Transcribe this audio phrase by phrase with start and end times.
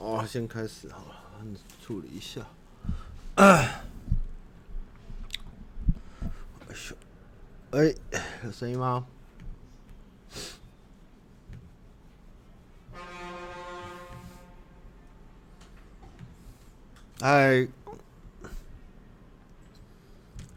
[0.00, 1.14] 哦，先开始好了，
[1.82, 2.40] 处理一下。
[3.34, 3.82] 哎
[6.70, 6.96] 呦，
[7.72, 7.94] 哎，
[8.42, 9.06] 有声音吗？
[17.20, 17.68] 哎，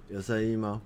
[0.07, 0.81] 有声音吗？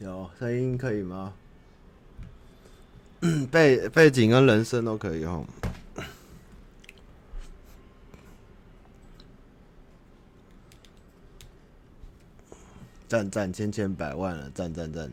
[0.00, 1.32] 有声音可以吗？
[3.50, 5.44] 背背景跟人生都可以哦。
[13.08, 15.08] 赞赞千千百万了，赞赞赞！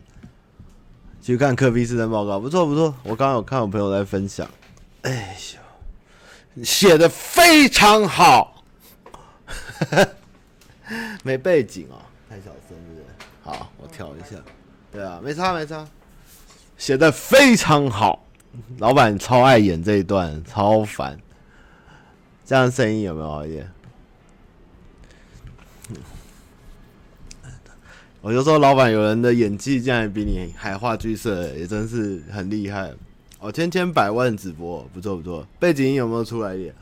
[1.22, 2.96] 去看柯比斯的报告，不错不错。
[3.04, 4.50] 我刚刚有看我朋友在分享，
[5.04, 5.38] 哎
[6.58, 8.64] 呦，写的非常好。
[11.24, 13.04] 没背景哦，太小声了？
[13.44, 14.36] 好，我调一下。
[14.92, 15.88] 对啊，没差没差，
[16.82, 18.26] 写的非常好。
[18.80, 21.16] 老板超爱演这一段，超烦。
[22.44, 23.72] 这样声音有没有好一点？
[28.20, 32.92] 我就说，老板有人的演技竟然比你还话剧社，也真是很厉害。
[33.38, 35.46] 哦，千千百万直播，不错不错。
[35.60, 36.74] 背景音有没有出来一点？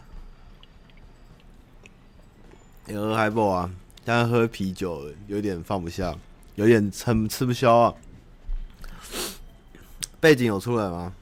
[2.88, 3.70] 有喝海波啊，
[4.06, 6.16] 但喝啤酒有点放不下，
[6.56, 7.94] 有点撑吃不消啊。
[10.20, 11.14] 背景有出来吗？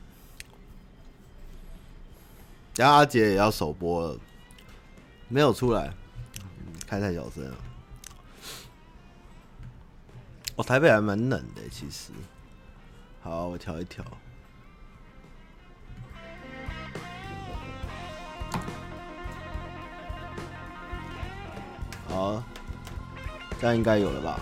[2.76, 4.20] 然后阿杰也要首播了，
[5.28, 5.92] 没有出来，
[6.86, 7.56] 开太小声了。
[10.56, 12.12] 哦，台北还蛮冷的，其实。
[13.22, 14.04] 好，我调一调。
[22.08, 22.44] 好，
[23.60, 24.40] 这样应该有了吧？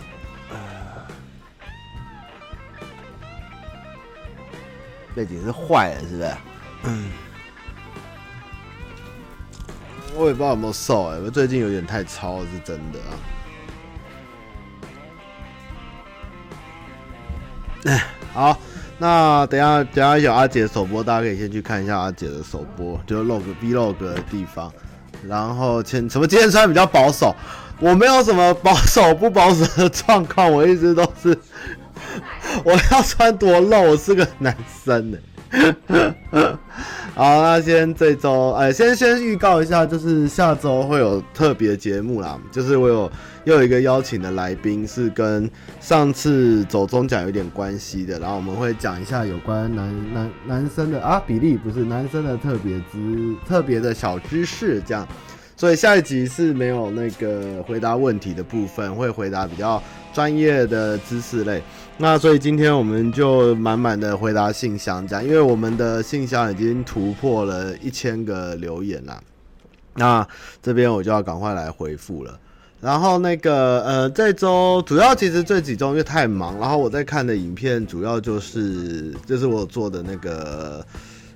[5.16, 6.32] 背景是坏了，是不是？
[6.84, 7.10] 嗯。
[10.18, 13.00] 我也不知道有没有瘦哎，我最近有点太糙，是真的
[17.90, 18.00] 啊。
[18.34, 18.58] 好，
[18.98, 24.72] 那等下等下有阿姐首播，大家可以先去看一下阿姐的首播，就是 log vlog 的地方。
[25.28, 27.36] 然后前什么今天穿比较保守，
[27.80, 31.38] 我没有什么保守不保守的状况，我一直都是
[32.68, 35.18] 我要穿多露，我是个男生呢。
[37.14, 43.12] 好，那先这周，哎，先先预告一下，就是下周会有特别节目啦，就是我有
[43.44, 45.48] 又有一个邀请的来宾，是跟
[45.80, 55.08] 上次走中奖有点关系的，然后我们会讲一下有关男男男生的啊比例，不是男生的特别知特别的小知识这样，
[55.56, 59.82] 所以下一集是没有那个回答问题的部分，会回答比较
[60.12, 61.62] 专业的知识类。
[61.98, 69.22] 那所以今天我们就满满的回答信箱，这样，因为我们的信箱已经突破了一千个留言啦，
[69.94, 70.28] 那
[70.62, 72.38] 这边我就要赶快来回复了。
[72.82, 80.86] 然后那个呃，这周主要其实这几周因为太忙，然后我在看的影片主要就是就是我做的那个，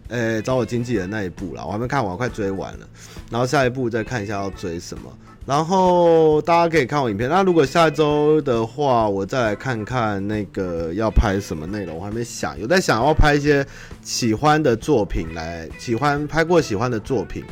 [0.09, 2.87] 呃，找我经纪人那一部啦，我还没看完，快追完了，
[3.31, 5.03] 然后下一步再看一下要追什么。
[5.49, 7.27] 然后大家可以看我影片。
[7.27, 12.57] 那如果下周的话，我再来看看那个要拍什么内容，我还没想。
[12.59, 13.65] 有在想要拍一些
[14.03, 17.43] 喜欢的作品来，喜欢拍过喜欢的作品，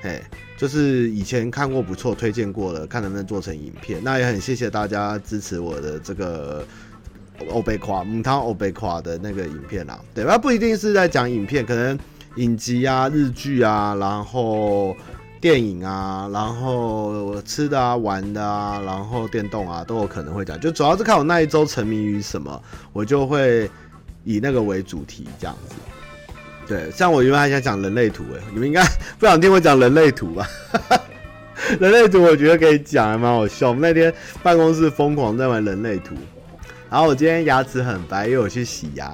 [0.00, 0.22] 嘿，
[0.56, 4.00] 就是以前看过不错、推荐过的，看能不能做成影片。
[4.02, 6.66] 那也很谢谢大家支持我的这个
[7.50, 10.00] 欧贝夸母汤欧贝夸的那个影片啦。
[10.14, 11.98] 对，那不一定是在讲影片，可能
[12.36, 14.96] 影集啊、日剧啊，然后。
[15.44, 20.58] 电影啊，然后吃的啊、玩的啊，然后电动啊，都有可能会讲。
[20.58, 22.62] 就主要是看我那一周沉迷于什么，
[22.94, 23.70] 我就会
[24.24, 25.74] 以那个为主题这样子。
[26.66, 28.82] 对，像我原本还想讲人类图，哎，你们应该
[29.18, 30.48] 不想听我讲人类图吧？
[31.78, 33.68] 人类图我觉得可以讲，还蛮好笑。
[33.68, 34.10] 我们那天
[34.42, 36.14] 办公室疯狂在玩人类图，
[36.88, 39.12] 然后我今天牙齿很白，因为我去洗牙。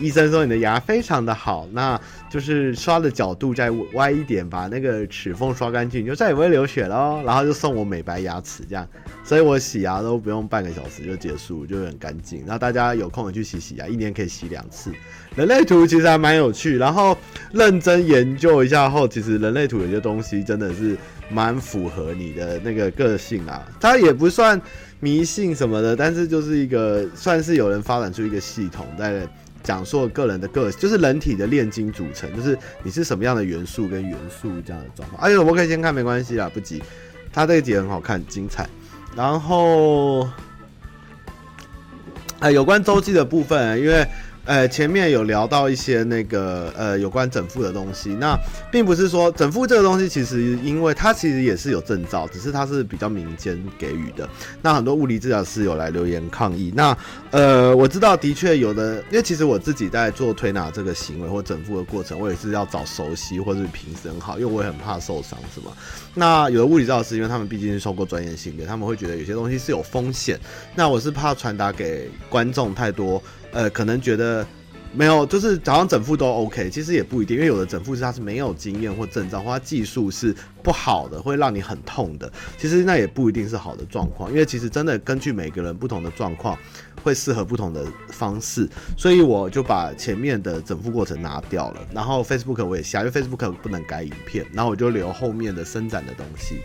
[0.00, 2.00] 医生说你的牙非常的好，那
[2.30, 7.22] 就是刷的角度再歪一点，把那个齿缝刷干净，就再也不会流血了。
[7.24, 8.88] 然后就送我美白牙齿，这样，
[9.24, 12.40] 所以我洗牙都不用半个小时就结束，就很干净。
[12.40, 14.90] 然后大家有空也去洗洗牙，一年可以洗两次。
[15.36, 17.16] 人类图其实还蛮有趣，然后
[17.52, 20.96] 认真研究一下后，其实人类图有些东西真的是
[21.30, 23.66] 蛮符合你的那个个性啊。
[23.78, 24.60] 它也不算
[24.98, 29.28] 迷信什么的，但是就是一个算是有人发展出一个系统在。
[29.62, 35.22] 讲述个人的个，就是人体的炼金组成，就是你是什么样的元素跟元素这样的状况。
[35.22, 36.82] 哎呦，我可以先看，没关系啦，不急。
[37.32, 38.68] 他这个集很好看，精彩。
[39.14, 40.28] 然后，
[42.40, 44.06] 哎，有关周记的部分，因为。
[44.50, 48.36] 呃，前面有聊到一些那个呃有关整复的东西，那
[48.68, 54.28] 并不是说整复这个东西，其实因为它其实也是有证照，只是它是比较民间给予的。
[54.60, 56.72] 那很多物理治疗师有来留言抗议。
[56.74, 56.98] 那
[57.30, 65.70] 呃，我知道的确有的，因为其实我自己在做推拿这个行为或整复的过程，我也是要找熟悉或者是平时很好，因为我也很怕受伤，是吗？
[66.12, 70.36] 那有的物理治疗师，因为他们毕竟是受过专业训练，他们会觉得有些东西是有风险。
[70.74, 73.22] 那我是怕传达给观众太多。
[73.52, 74.46] 呃，可能觉得
[74.92, 82.30] 没有，就是好像整副都 OK，其实也不一定，因为有的整复是他是没有经验或证照，或他技术是不好的，会让你很痛的。
[82.58, 86.58] 其实那也不一定是好的状况，因为其实真的根据每个人不同的状况，
[87.04, 88.68] 会适合不同的方式。
[88.96, 96.56] 所以我就把前面的整副过程拿掉了，然后 Facebook 我也下，因为 Facebook 不能改影片，然后我就留后面的伸展的东西。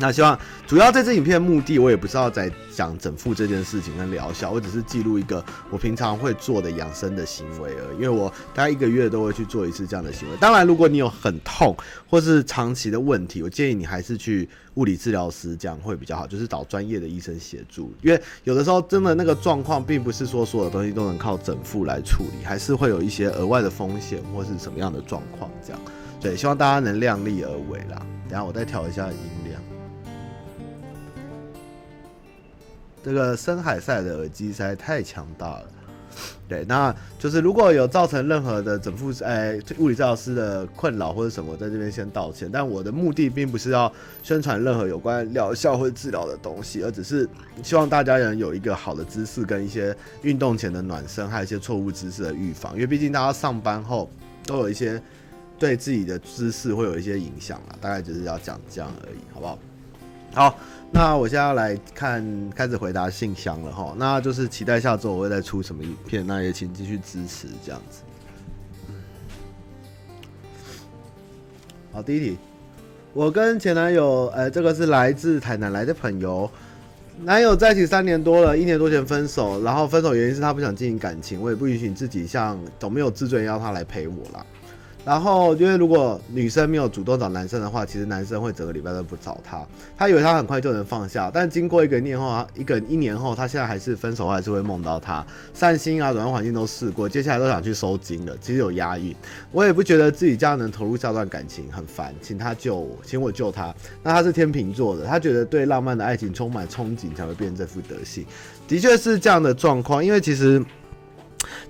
[0.00, 7.96] 那希望主要这支影片的目的，我也不是要在讲整复这件事情跟疗效，我只是记录一个我平常会做的养生的行为而已。
[7.96, 10.36] 因为我大概一个月都会去做一次这样的行为。
[10.40, 11.76] 当然，如果你有很痛
[12.08, 17.92] 或是长期的问题，我建议你还是去物理治疗师，这样会比较好，就是找专业的医生协助。
[18.00, 25.80] 因为有的时候真的那个状况，并不是说所有东西都能靠整复来处理，还是会有一些额外的风险或是什么样的状况这样。
[26.20, 28.00] 对，希望大家能量力而为啦。
[28.28, 29.47] 等下我再调一下音量
[33.04, 35.64] 这个森海塞的耳机实在太强大了，
[36.48, 42.50] 对，那就是如果有造成任何的整复哎物理治疗师的困扰或者什么，在这边先道歉。
[42.52, 43.92] 但我的目的并不是要
[44.22, 47.28] 宣传任何有关疗效或治疗的东西，而只是
[47.62, 52.74] 希望大家能有一个好的姿势跟一些运动前的暖身，还有一些错误姿势的预防。
[52.74, 54.10] 因为毕竟大家上班后
[54.44, 55.00] 都有一些
[55.58, 59.58] 对自己的姿势会有一些影响嘛，大概就是要讲这样而已，好不好？
[60.34, 60.58] 好。
[60.90, 63.94] 那我现在要来看，开始回答信箱了哈。
[63.96, 68.02] 那就是期待下周我会再出什么影片，那也请继续支持这样子。
[71.92, 72.38] 好，第一题，
[73.12, 76.50] 我跟前男友，呃，这个是来自台南来的朋友，
[77.22, 84.44] 男友在一起三年多了，一年多前分手，然后分手原因是他不想经营感情，我也不允许自己像总没有自尊要他来陪我啦。
[85.04, 89.64] 然后，因为如果女生没有主动找男生的话，其实男生会整个礼拜都不找她。
[89.96, 95.24] 她以为她很快就能放下，但经过一个年后，一个一年后，她现在还是分手还是会梦到他。
[95.54, 98.36] 散心啊，转换环境都试过，接下来都想去收金了。
[98.38, 99.16] 其实有压抑，
[99.50, 103.74] 我也不觉得自己这样能投入下段感情，很烦，请他救我，请我救他。
[104.02, 108.26] 那他是天秤座的，他觉得对浪漫的爱情充满憧憬，才会变成这副德性。
[108.66, 110.62] 的确是这样的状况，因为其实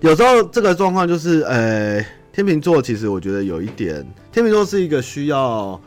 [0.00, 2.04] 有时候这个状况就是，呃。
[2.38, 5.80] 天秤座其实我觉得有一点，天秤座是一个需要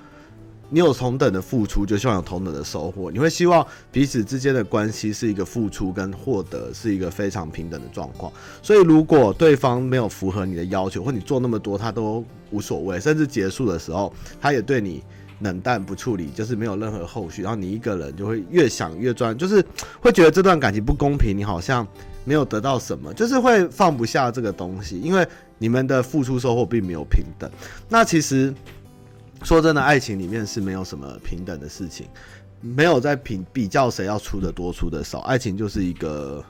[0.69, 3.09] 你有同等的付出，就希望有同等的收获。
[3.09, 8.30] 你会希望彼此之间的关系是一个付出跟获得是一个非常平等的状况。
[8.62, 15.01] 所以如果对方没有符合你的要求，或你做那么多他都无所谓，甚至结束的时候他也对你
[15.39, 19.63] 冷淡不处理，就是没有任何后续，然后你一个人就会越想越专，就是
[20.01, 21.88] 会觉得这段感情不公平，你好像
[22.23, 25.27] 没有得到什么，就是会放不下这个东西，因为。
[25.62, 27.47] 你们的付出收获并没有平等，
[27.88, 28.51] 那其实
[29.44, 32.07] 说真的，爱情里面是没有什么平等的事情，
[32.62, 36.44] 没有在比比较谁要出的多出的少，爱情就是一个，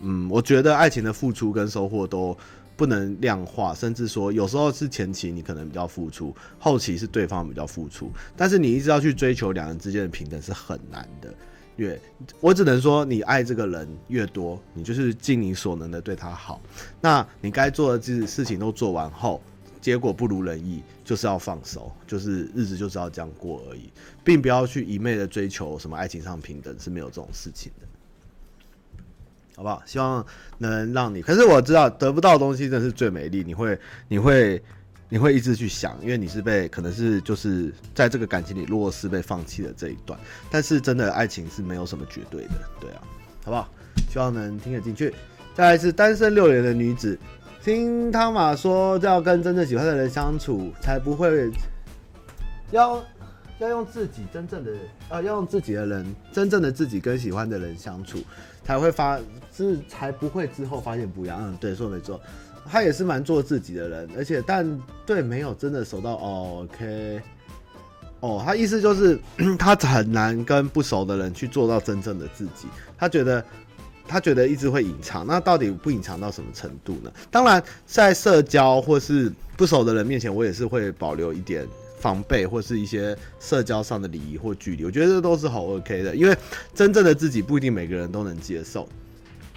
[0.00, 2.36] 嗯，我觉得爱情的付出跟收获都
[2.76, 11.32] 不能量化，甚至说有时候是前期你可能比较付出，后期是对方比较付出，但是你一直要去追求两人之间的平等是很难的。
[11.76, 12.00] 越，
[12.40, 16.60] 我只能说，你爱这个人越多，你就是尽你所能的对他好。
[17.00, 19.42] 那你该做的这事情都做完后，
[19.80, 23.90] 结果不如人意，就是要放手，就是日子就是要这样过而已，
[24.22, 27.86] 并不要去一昧的追求什么爱情上平等，是没有这种事情的，
[29.56, 29.82] 好不好？
[29.84, 30.24] 希望
[30.58, 33.78] 能让你，可是我知道得不到的东西真的是最美丽，你会，
[34.08, 34.62] 你会。
[35.08, 40.18] 你会一直去想，因为你是被可能是就是在这个感情里落是被放弃的这一段，
[40.50, 43.02] 但是真的爱情是没有什么绝对的，对啊，
[43.44, 43.68] 好不好？
[44.10, 45.14] 希望能听得进去。
[45.54, 47.16] 再来是单身六年的女子，
[47.62, 51.48] 听汤马说要跟真正喜欢的人相处，才不会
[52.72, 53.00] 要
[53.60, 54.72] 要用自己真正的
[55.08, 58.18] 啊，要用自己的人真正的自己跟喜欢的人相处，
[58.64, 59.20] 才会发
[59.54, 61.38] 是才不会之后发现不一样。
[61.40, 62.20] 嗯，对，说没错。
[62.70, 64.66] 他也是蛮做自己的人，而且但
[65.04, 67.20] 对没有真的熟到、哦、OK，
[68.20, 69.18] 哦，他意思就是
[69.58, 72.66] 他很难跟不熟的人去做到真正的自己。
[72.98, 73.44] 他觉得
[74.08, 77.12] 他觉得一直会隐藏，那到底不隐藏到什么程度呢？
[77.30, 81.66] 当然，在社交或是不熟的人面前，我也是会保留一点
[82.00, 84.84] 防备或是一些社交上的礼仪或距离。
[84.84, 86.36] 我觉得这都是好 OK 的，因为
[86.74, 88.88] 真正的自己不一定每个人都能接受。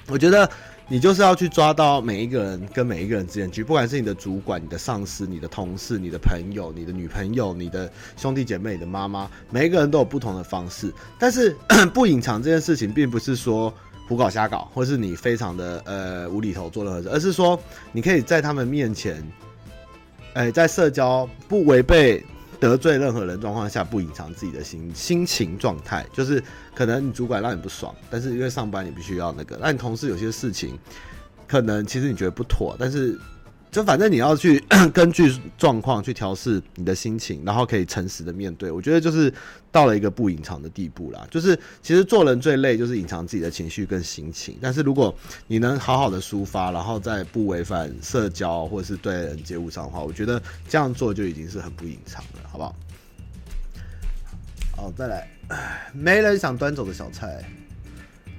[0.08, 0.48] 我觉得。
[0.89, 10.94] 你就是要去抓到每一个人跟每一个人之间去，不管是你的主管、你的上司、你的同事、你的朋友、你的女朋友、你的兄弟姐妹、你的妈妈，每一个人都有不同的方式。
[11.20, 11.53] 但是
[11.94, 13.74] 不隐藏这件事情，并不是说
[14.08, 17.60] 胡搞瞎搞，或是你非常的呃无厘头做任何事，而是说
[17.91, 19.22] 你可以在他们面前，
[20.36, 22.24] 哎、在社交不违背。
[22.60, 26.44] 得罪任何人状况下，不隐藏自己的心心情状态，就是
[26.76, 30.78] 可能你主管让你不爽，但是因为上班你必须要那个，那你同事有些事情，
[31.48, 33.20] 可能其实你觉得不妥，但是。
[33.70, 34.60] 就反正你要去
[34.94, 38.72] 根据状况去调试你的心情，然后可以诚实的面对。
[38.72, 39.32] 我觉得就是
[39.72, 41.28] 到了一个不隐藏的地步啦。
[41.30, 44.58] 就是其实做人最累就是隐藏自己的情绪跟心情。
[44.62, 45.14] 但是如果
[45.48, 52.76] 你能好好的抒发，然后在不违反社交或者是对人接物上的话，我觉得这样做就已经是很不隐藏了，好不好？
[54.76, 55.28] 好，再来，
[55.94, 57.44] 没人想端走的小菜。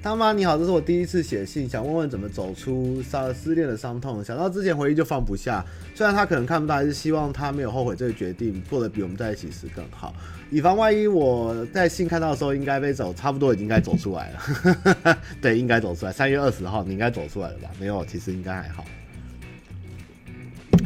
[0.00, 4.24] 他妈你好，这是我第一次写信，想问问怎么走出伤失恋的伤痛。
[4.24, 5.64] 想到之前回忆就放不下，
[5.94, 10.14] 虽然他可能看不到，还是希望他没有后悔这个决定，过得比我们在一起时更好。
[10.50, 15.18] 以防万一，我在信看到的时候应该被走，差不多已经该走出来了。
[15.42, 16.12] 对，应该走出来。
[16.12, 17.68] 三月二十号你应该走出来了吧？
[17.78, 18.84] 没有，其实应该还好。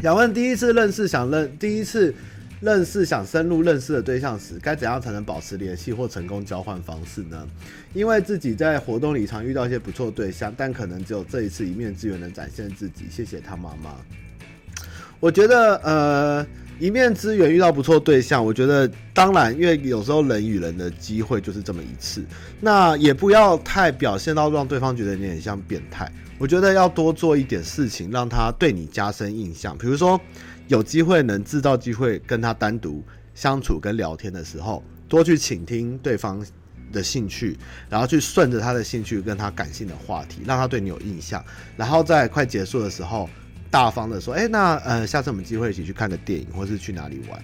[0.03, 2.13] 想问第一次认识想认第一次。
[2.63, 7.45] 认识想深入认识的对象时，该怎样才能保持联系或成功交换方式呢？
[7.93, 13.07] 因为自己在活动里常遇到一些不错对象，但可能只有这一次一面之缘能展现自己。
[13.11, 13.97] 谢谢他妈妈。
[15.19, 16.47] 我觉得，呃，
[16.79, 22.25] 一面之缘遇到不错对象，我觉得当然，因为有时候人与人的机会就是这么一次，
[22.61, 26.09] 那也不要太表现到让对方觉得你很像变态。
[26.39, 30.21] 我觉得要多做一点事情，让他对你加深印象，比如说。
[30.73, 36.43] 有机会能制造机会跟他单独相处跟聊天的时候，多去倾听对方
[36.91, 37.59] 的兴趣，
[37.91, 41.45] 然后去顺着他的兴趣跟他感性的话题，让他对你有印象，
[41.77, 43.29] 然后在快结束的时候，
[43.71, 47.39] 大方的说：“哎，那呃，下次我们机会一起去看个电影，或是去哪里玩。”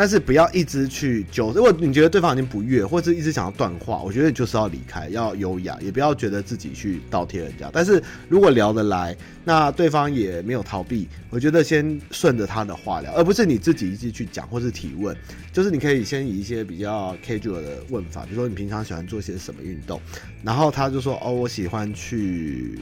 [0.00, 7.68] 但是不要一直去揪，如果你觉得对方已经不悦，或者一直想要断话，我觉得就是要离开，要优雅，也不要觉得自己去倒贴人家。
[7.70, 9.14] 但是如果聊得来，
[9.44, 15.14] 那对方也没有逃避，我觉得先顺着他的话聊，而不是你自己一直去讲或是提问。
[15.52, 20.00] 就是你可以先以一些比较 casual 的问法，比如说你平常喜欢做些什么运动，
[20.42, 22.74] 然后他就说：“哦，我喜欢去。”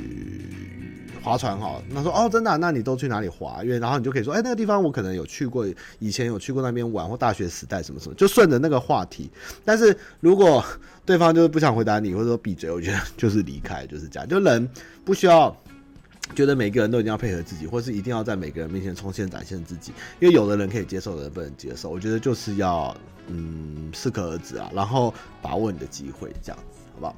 [1.28, 3.58] 划船好，那说哦，真的，那你都去哪里划？
[3.62, 5.66] 因为然后你就可以说，哎，那个地方我可能有去过，
[5.98, 9.30] 以前有去过那边玩，或大学时代什么什么，就顺着那个话题。
[9.64, 10.64] 但是如果
[11.04, 14.28] 对方就是不想回答你，或者说闭嘴，我觉得就是离开，就是这样。
[14.28, 14.68] 就人
[15.04, 15.54] 不需要
[16.34, 21.90] 觉得每个人都一定要配合自己，或是一定要在每个人面前重新展现自己，因为有的人可以接受，有的人不能接受。
[21.90, 22.94] 我觉得就是要
[23.26, 27.16] 嗯适可而止啊，然后把握你的机会，这样子，好不好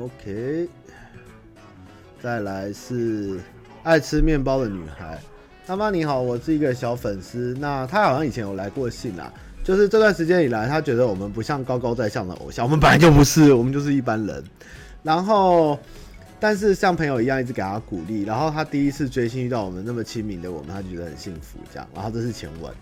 [0.00, 0.68] ？OK，
[2.22, 3.40] 再来是
[3.82, 5.18] 爱吃面包的女孩，
[5.66, 7.56] 妈妈你好，我是一个小粉丝。
[7.58, 9.32] 那她好像以前有来过信啊，
[9.64, 14.44] 就是这段时间以来，她觉得我们不像高高在上的偶像，我们本来就不是，我们就是一般人。
[15.02, 15.78] 然后。
[16.40, 21.58] 但是像朋友一样一直给她鼓励，然后她第一次追星遇到我们那么亲民的我们，她觉得很幸福。
[21.72, 22.72] 这样，然后这是前文，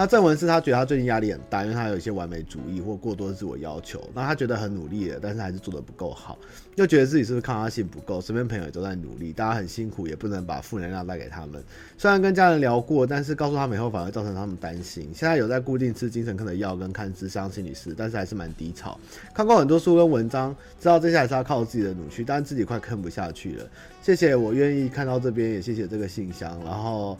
[0.00, 6.38] 那正文是他觉得他最近压力很大，因为他有一些完美主义或过多的自我要求，那他觉得很努力了，但是还是做得不够好，
[6.76, 11.62] 又觉得自己是不是抗压性不够，身边朋友也都在努力，大家很辛苦，也不能把负能量带给他们。
[11.98, 15.10] 虽然跟家人聊过，但是告诉他们以后反而造成他们担心。
[15.14, 18.98] 现在有在固定吃精神科的药跟看智商心理师，但是还是蛮低潮。
[19.34, 23.66] 看过很多书跟文章，知道接下来是要靠自己的努力，但自己快看不下去了，
[24.00, 26.58] 谢谢我愿意看到这边，也谢谢这个信箱。
[26.64, 27.18] 然后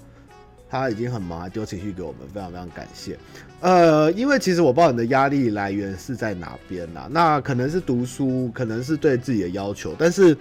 [0.70, 3.18] 他已经很忙，丢情绪给我们，非常非常感谢。
[3.60, 7.08] 呃，因为其实我不知道你的压力来源是在哪边呐？
[7.10, 10.36] 那可能是读书，可能是对自己的要求，但是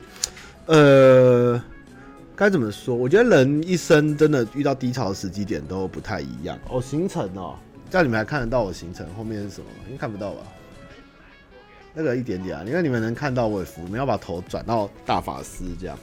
[0.68, 1.62] 呃，
[2.36, 2.96] 该怎么说？
[2.96, 6.58] 我觉得人一生真的遇到低潮的时机点都不太一样。
[6.70, 7.56] 哦，行程哦，
[7.90, 9.86] 这样你们还看得到我行程后面是什么吗？
[9.88, 10.44] 应该看不到吧？
[11.94, 15.98] 那个一点点啊，因为你们能看到我的符，你们要把头转到大法师这样。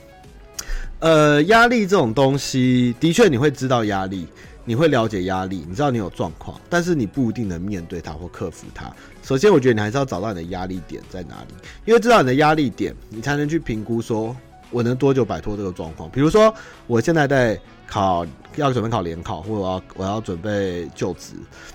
[0.99, 4.26] 呃，压力这种东西，的确你会知道压力，
[4.65, 8.91] 你会了解压力，你知道你有状况，但是你不一定能面对它或克服它。
[9.23, 14.35] 首先，我觉得你还是要找到你的压力点在哪里，因为知道你的压力点，你才能去评估说
[14.71, 16.09] 我能多久摆脱这个状况。
[16.11, 16.53] 比如说，
[16.87, 18.26] 我现在在考，
[18.57, 21.35] 要准备考联考，或者我要我要准备就职，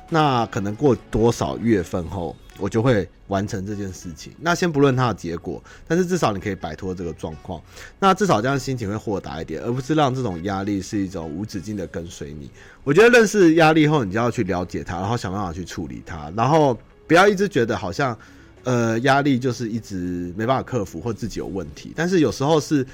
[0.10, 4.32] 那可能过多少月份后，我就会完成这件事情。
[4.40, 7.60] 那先不论它的结果，但是至少你可以摆脱这个状况。
[8.00, 12.50] 那至少这样心情会豁达一点，而不是让这种压力是一种无止境的跟随你。
[12.84, 16.78] 我觉得认识压力后，你就要去了解它，然后想办法去处理它，然后
[17.08, 18.18] 不要一直觉得好像
[18.64, 21.92] 呃压力就是一直没办法克服，或自己有问题。
[21.96, 22.86] 但是有时候是，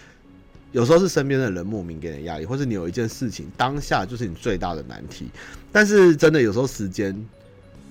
[0.72, 5.30] 有时候是身边的人莫名给你压力，或是你有一件事情当下就是你最大的难题。
[5.72, 7.14] 但是真的有时候时间，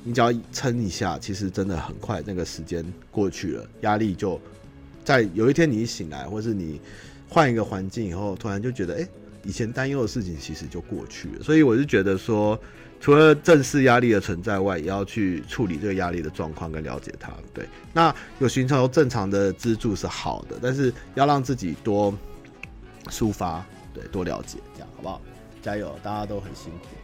[0.07, 4.41] 你只要撑一下，其实真的很快那个时间过去了，压力就
[5.05, 6.81] 在有一天你一醒来，或是你
[7.29, 9.09] 换一个环境以后，突然就觉得哎。
[9.45, 12.59] 以前担忧的事情其实就过去了，所以我是觉得说，
[12.99, 17.33] 除了正视压力的存在外，也要去处理这个压力的状况跟了解它。
[17.55, 22.13] 对，那有寻求正常的资助是好的，但是要让自己多
[23.09, 25.23] 抒发，对，多了解，这样好不好？
[25.63, 26.96] 加油，大家都很辛苦。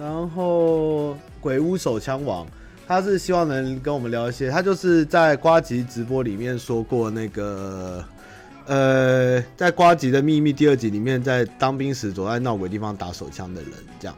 [0.00, 2.46] 然后鬼屋手枪王，
[2.88, 8.02] 他是希望能跟我们聊一些，他就是在瓜吉直播里面说过那个。
[8.66, 14.16] 呃，在瓜吉的秘密第二集里面，在当兵时躲在闹鬼地方打手枪的人，这样。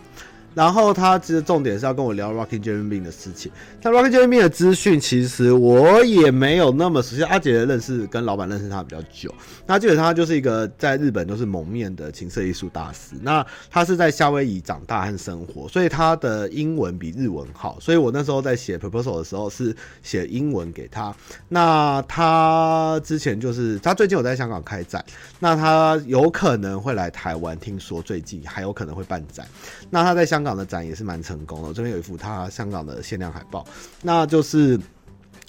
[0.54, 3.50] 然后他其实重点是要跟我聊 Rockin' Jeremy Bin 的事情。
[3.80, 7.23] 那 Rockin' Jeremy Bin 的资讯其实我也没有那么熟悉。
[7.23, 9.35] 阿杰认识跟老板认识他比较久，
[9.66, 13.14] 那基本上他就是一个在日本都是蒙面的情色艺术大师。
[13.23, 17.78] 那他是在夏威夷长大和生活，所以他的英文比日文好。
[17.80, 21.14] 所以我那时候在写 proposal 的时候是写英文给他。
[21.49, 25.02] 那他之前就是他最近有在香港开展，
[25.38, 29.47] 那他有可能会来台湾，听说最近还有可能会办展。
[29.88, 30.41] 那他在香。
[30.42, 33.64] 香港的展也是蛮成功的，这边有一幅他香港的限量海报，
[34.02, 34.76] 那就是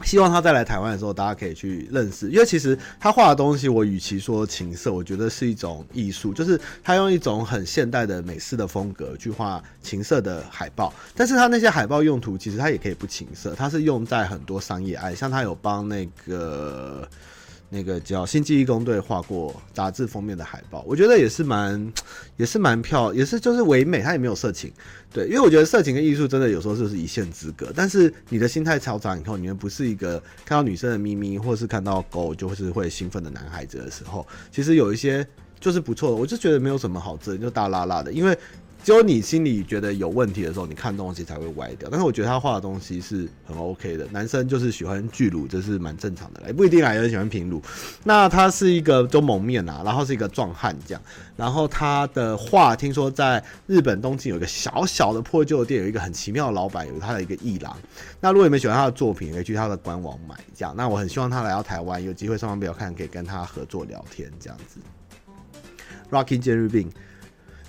[0.03, 2.29] 希望他再来台湾的时候，大家可以去认识。
[2.29, 10.93] 因为其实他画的东西，我与其说情色，我觉得是一种艺术，就是他用一种很现代的美式的风格去画情色的海报。
[11.15, 17.09] 但是他那些海报用途，其实他也可以不情色，他是用在很多商业爱，像他有帮那个。
[17.73, 21.91] 那个叫《星际异攻队》画过杂志封面的海报，我觉得也是蛮，
[22.37, 24.71] 也是蛮漂，也是就是唯美，它也没有色情，
[25.11, 27.73] 对，因为我觉得色情跟艺术真的有时候就是一线之隔。
[27.75, 35.27] 但是你的心态超长以后，你们不是一个看到女生的咪咪，或是看到狗就是会兴奋的男孩子的时候，其实有一些
[35.59, 38.38] 就是不错的，我就觉得没有什么好遮，就大拉拉的，因为。
[38.84, 41.88] 只有你心里觉得有问题的时候，你看东西才会歪掉。
[41.89, 44.06] 但是我觉得他画的东西是很 OK 的。
[44.12, 47.62] 男生就是喜欢巨乳，这是蛮正常的，也不一定啊，有人喜欢平乳。
[48.04, 51.02] 那他是一个都蒙面啊，然后是一个壮汉这样。
[51.38, 57.74] 然后他的画，听说在日本东京有一个小小的破旧店，有一个很奇妙的老板，有他的一个艺廊。
[58.19, 60.76] 那如果你们喜欢他的作品，可以去他的官网买这样。
[60.76, 64.82] 那我很希望他来到台湾，有机会上方不要看，可以跟他合作聊天这样子。
[66.12, 66.88] Rockin' Jeremy Bean。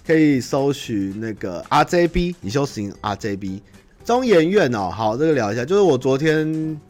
[0.06, 3.60] 可以搜寻那个 RJB，你修行 RJB
[4.04, 4.90] 中研院哦。
[4.90, 6.80] 好，这个聊一下，就是我昨天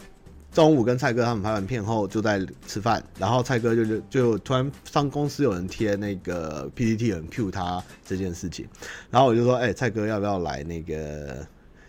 [0.53, 8.67] 中午跟蔡哥他们拍完片后就在吃饭，然后蔡哥就就就突然上公司有人贴那个 PPT 很 Q 他这件事情，
[9.11, 11.47] 然后我就说，哎、蔡哥要不要来那个？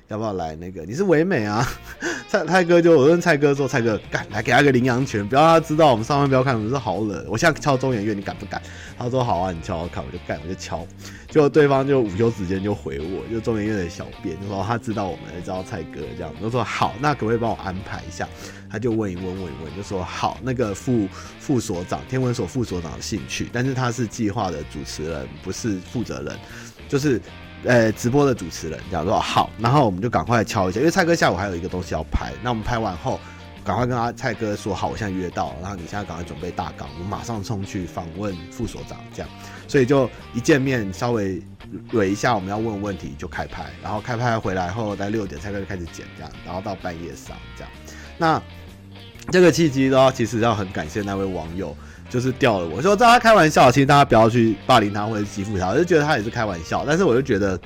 [0.08, 0.84] 要不要来那个？
[0.86, 1.68] 你是唯美啊，
[2.30, 7.26] 蔡蔡哥就我问蔡哥说，蔡哥干来给他个领养权，不要让他知道我们上班不要看，我们说好冷。
[7.28, 8.62] 我现在敲中研院，你敢不敢？
[9.00, 10.86] 他说好啊，你敲敲看，我就干，我就敲。
[11.28, 18.30] 结果对方就午休时间就回我，就中研院的小编就说他知道我们，知道蔡哥这样，就说好，那可不可以帮我安排一下？
[18.70, 21.08] 他就问一问问一问，就说好，那个副
[21.40, 26.38] 副所长天文所副所长的兴趣，但是他是计划的主持人，不是负责人，
[26.88, 27.20] 就是。
[27.66, 32.32] 呃，直播的主持人这样说好，然后我们就赶快敲一下，因为蔡哥下午还有一个东西要拍。
[32.44, 33.20] 那我们拍完后，
[33.64, 39.30] 赶快跟他蔡哥说好，我现在约到，然后你现在赶快准备大纲，我马上冲去访问副所长，这样。
[39.68, 41.42] 所以就一见面，稍微
[41.92, 47.72] 捋一下我们要问问题就开拍，然后开拍回来后在六点蔡哥就开始剪这样，然后到半夜上这样。
[48.18, 48.42] 那
[49.32, 51.76] 这个契机的话，其实要很感谢那位网友。
[52.10, 56.86] 就是掉了我，我说大家开玩笑，其实大家不要去霸凌他或者欺负他，我就觉得他也是开玩笑。
[56.88, 57.60] 但是我就觉得，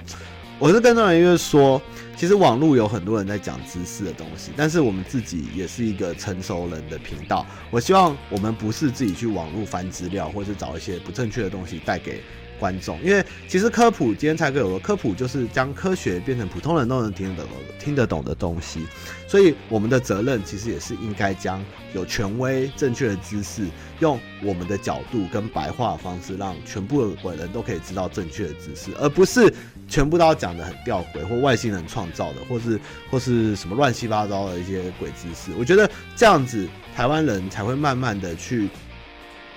[0.57, 1.81] 我是跟众人因为说，
[2.15, 7.45] 其实网络有很多人在讲知识的东西，但是我们自己也是一个成熟人的频道。
[7.69, 12.21] 我希望我们不是自己去网络翻资料，或者找一些不正确的东西带给
[12.59, 18.85] 观众，因为其实科普，今天蔡哥有个科普，就是将科学变成普通人都能听得懂、听得懂的东西。
[19.27, 23.63] 所以我们的责任其实也是应该将有权威、正确的知识，
[23.99, 29.53] 用我们的角度跟白话方式，让全部的人都可以知道正确的知识，而不是
[29.87, 35.51] 全部都要讲得很吊诡或外星人创造的，或是或是什么乱七八糟的一些鬼知识。
[35.57, 38.67] 我觉得这样子，台湾人才会慢慢的去。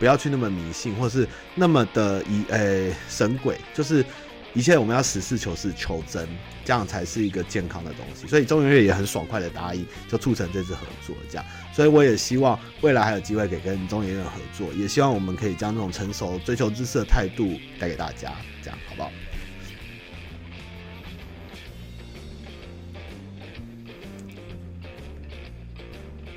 [0.02, 4.04] 不要去那么迷信，或是那么的以诶、欸、神鬼，就是
[4.52, 6.28] 一切我们要实事求是、求真，
[6.64, 8.26] 这样才是一个健康的东西。
[8.26, 11.44] 所以中研院也很爽快的答应，就促成这次合作，这样。
[11.72, 19.12] 所以我也希望未来还有机会可以跟中研院合作，也希望我们可以将这种成熟、追求知识的态度带给大家，这样好不好？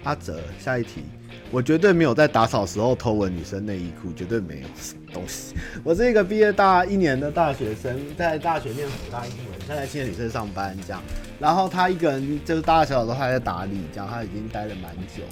[0.04, 1.01] 阿泽，下一题。
[1.51, 4.67] 我绝对没有在打扫时候偷闻女生内衣裤，绝对没有
[5.13, 5.55] 东西。
[5.86, 11.01] 我是一个毕业大一年的大学生，在大学念辅大英文，现在在青年旅社上班这样。
[11.39, 15.23] 然后他一个人就是大大小小都还在打理，这样他已经待了蛮久。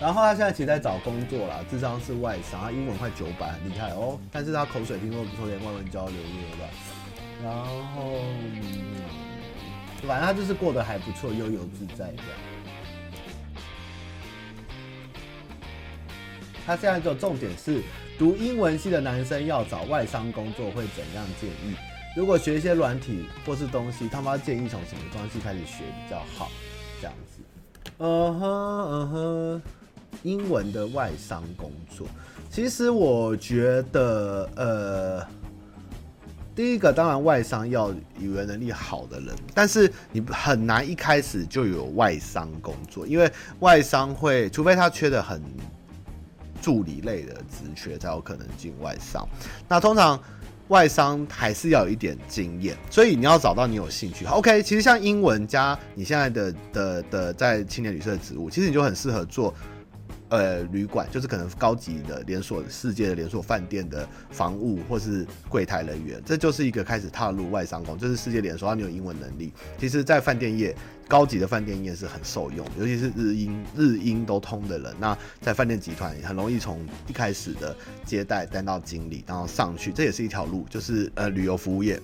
[0.00, 4.18] 然后他现在其实在找工作啦，智商是外商，他英文快九百，很厉害哦。
[4.32, 6.64] 但是他口水听说不错，连外文交流也有吧。
[7.44, 7.52] 然
[7.94, 8.18] 后。
[10.06, 12.38] 反正他就是过得还不错，悠游自在这样。
[16.66, 17.82] 他现在就重点是
[18.18, 21.74] 读英文系的男生要找外商工作会怎样建议？
[22.16, 26.50] 如果学一些软体或是东西，他妈建议从什么东西开始学比较好？
[27.00, 27.42] 这样子。
[27.98, 28.48] 嗯哼
[28.90, 29.62] 嗯哼，
[30.22, 32.06] 英文的外商工作，
[32.50, 35.43] 其实我觉得呃。
[36.54, 45.42] 第一个当然外商要语言能力好的人，但是你很难一开始就有外商工作，因为外商会，除非他缺的很
[46.62, 49.28] 助理类的职缺，才有可能进外商。
[49.68, 50.18] 那通常
[50.68, 54.24] 外商还是要有一点经验，所以你要找到你有兴趣。
[54.26, 59.52] OK，其实像英文加你现在的的的在青年旅社的职务，其实你就很适合做。
[60.34, 69.52] 呃，旅馆就是可能高级的连锁世界的连锁饭店的房务或是柜台人员，这就是一个开始踏入外商工，就是世界连锁，然后你有英文能力。
[69.78, 70.74] 其实，在饭店业，
[71.06, 82.00] 高级的饭店业是很受用，尤其是日英日英都通的人，那在饭店集团很容易从一开始的接待单到经理，然后上去，这也是一条路，就是呃旅游服务业。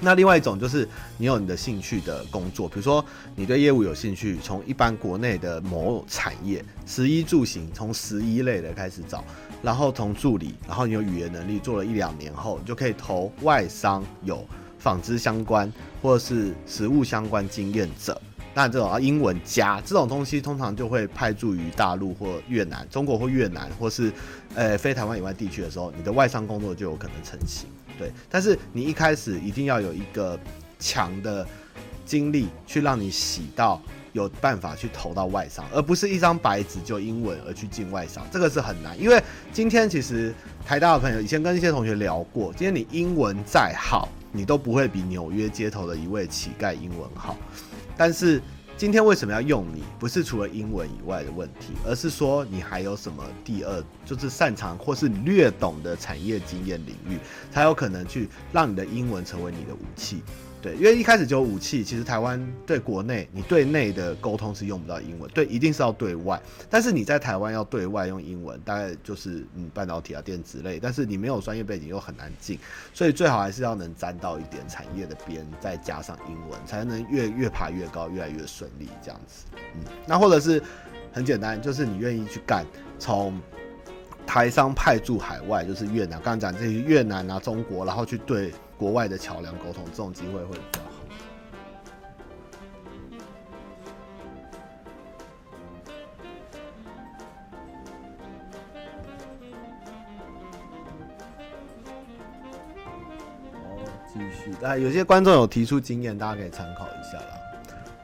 [0.00, 3.04] 那另外一种就是你有你的兴趣的工作，比如说
[3.34, 9.24] 你对业务有兴趣，从一般国内的某产业，食衣住行，从食衣类的开始找，
[9.62, 14.46] 然后从助理，然后你有语言能力，做了一两年后，你就可以投外商有
[14.78, 18.20] 纺织相关或者是食物相关经验者。
[18.54, 24.12] 那这种啊英文加这种东西，通常就会派驻于大陆或越南、中国或越南，或是
[24.54, 27.66] 呃非台湾以外地区的时候，你的外商工作就有可能成型。
[27.98, 30.38] 对，但是你一开始一定要有一个
[30.78, 31.46] 强的
[32.04, 33.80] 经历，去让你洗到
[34.12, 39.00] 有办法去投到外商，而不是一张白纸就英文而去进外商，这个是很难。
[39.00, 47.36] 因为今天其实台大的朋友以前跟一些同学聊过，今天你英文再好，你都不会比纽约街头的一位乞丐英文好，
[47.96, 48.40] 但是。
[48.78, 49.82] 今天为什么要用你？
[49.98, 57.18] 不是除了英文以外的问题，而是说你还有什么第二，就是擅长或是略懂的产业经验领域，
[57.50, 60.22] 才有可能去让你的英文成为你的武器。
[60.66, 66.42] 对，因为一开始就有武器，其实台湾对国内，你对内的沟通是用不到英文，对，一定是要对外。
[66.68, 72.58] 但是你在台湾要对外用英文，大概就是嗯半导体啊、电子类，但是你没有专业背景又很难进，
[72.92, 79.44] 所以最好还是要能沾到一点产业的边，再加上英文，才能越越爬越高，越来越顺利这样子。
[79.76, 80.60] 嗯，那或者是
[81.12, 82.66] 很简单，就是你愿意去干，
[82.98, 83.40] 从
[84.26, 88.52] 台商派驻海外，就是越南，刚刚讲这些越南啊、中国，然后去对。
[88.78, 90.86] 国外的桥梁沟通，这种机会会比较好。
[103.54, 103.80] 哦，
[104.12, 104.52] 继续。
[104.62, 107.45] 啊，有些观众有提出经验，大家可以参考一下啦。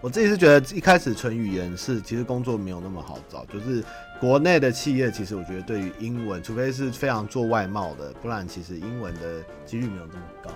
[0.02, 3.82] 我自己是觉得一开始纯语言是，其实工作没有那么好找，就是
[4.20, 9.20] 国内的企业，其实我觉得对于英文，除非是非常做外贸的，不然其实英文的
[9.64, 10.50] 几率没有这么高。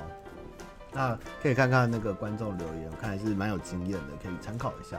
[0.93, 4.99] 那可以看看那个观众留言，我看还是蛮有经验的，可以参考一下。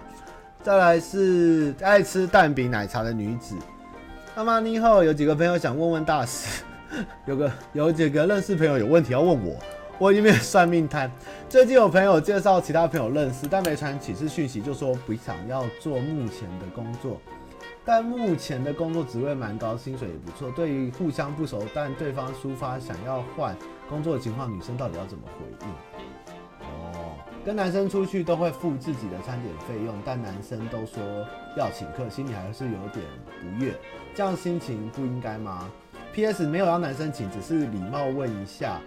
[0.63, 3.53] 再来是爱吃蛋饼奶茶的女子，
[4.33, 6.63] 那么你好，有几个朋友想问问大师，
[7.27, 9.57] 有个有几个认识朋友有问题要问我，
[9.99, 11.11] 我已经没有算命摊。
[11.49, 17.19] 最近有朋友介绍其他朋友认识，但没传启事讯息，就说不想要做目前的工作，
[17.83, 20.51] 但目前的工作职位蛮高，薪水也不错。
[20.51, 23.55] 对于互相不熟，但对方抒发想要换
[23.89, 25.67] 工作的情况，女生到底要怎么回应？
[26.61, 31.01] 哦跟男生出去都会付自己的餐点费用，但男生都说
[31.55, 33.05] 要请客，心里还是有点
[33.39, 33.73] 不悦。
[34.13, 35.69] 这样心情不应该吗
[36.11, 36.45] ？P.S.
[36.45, 38.81] 没有让男生请，只是礼貌问一下，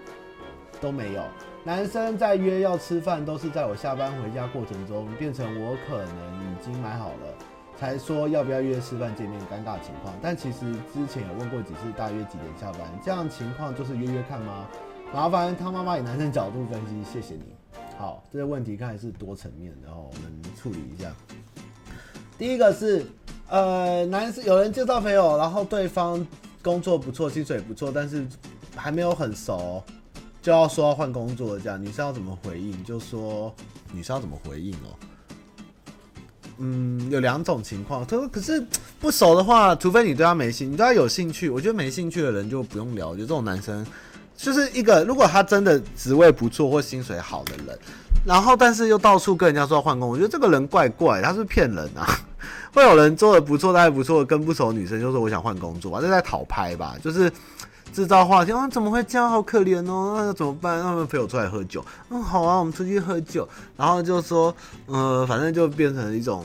[0.80, 1.22] 都没有。
[1.62, 7.34] 男生在约要吃饭，都是在我下班回家过程中，变成我可能已经买好了，
[7.76, 10.14] 才说要不要约吃饭见面，尴尬情况。
[10.22, 12.80] 但其实之前有问过几次，大约几点下班？
[13.04, 14.66] 这样情况就是约约看吗？
[15.12, 17.54] 麻烦汤妈妈以男生角度分析，谢谢你。
[17.98, 21.12] 好，这个问题看来是多层面，然后我们处理一下。
[22.38, 23.04] 第一个是，
[23.48, 26.26] 呃，男生有人介绍朋友，然后对方
[26.62, 28.26] 工作不错，薪水也不错，但是
[28.74, 29.82] 还没有很熟，
[30.42, 32.82] 就要说要换工作，这样女生要怎么回应？
[32.82, 33.54] 就说
[33.92, 34.96] 女生要怎么回应哦？
[36.56, 38.06] 嗯，有两种情况。
[38.06, 38.64] 他说，可是
[38.98, 43.10] 不熟的话，除非你对他没兴，你对他有兴趣，我觉得没兴趣的人就不用聊。
[43.10, 43.86] 我觉得这种男生
[44.36, 47.78] 就是一个，如果他真的职位不错或薪水好的人，
[48.24, 52.06] 然后但是又到处跟人家说要换工，我觉得这个人怪怪，他是骗人啊？
[52.72, 56.96] 会有人做的不错，但还不错，跟不熟女生就说我想换工作啊，这在讨拍吧？
[57.02, 57.30] 就是。
[57.92, 59.28] 制造话题啊，怎么会这样？
[59.28, 60.76] 好可怜哦，那要怎么办？
[60.76, 61.84] 让他们陪我出来喝酒。
[62.10, 63.48] 嗯，好啊，我们出去喝酒。
[63.76, 64.54] 然后就说，
[64.86, 66.44] 呃，反正就变成一种。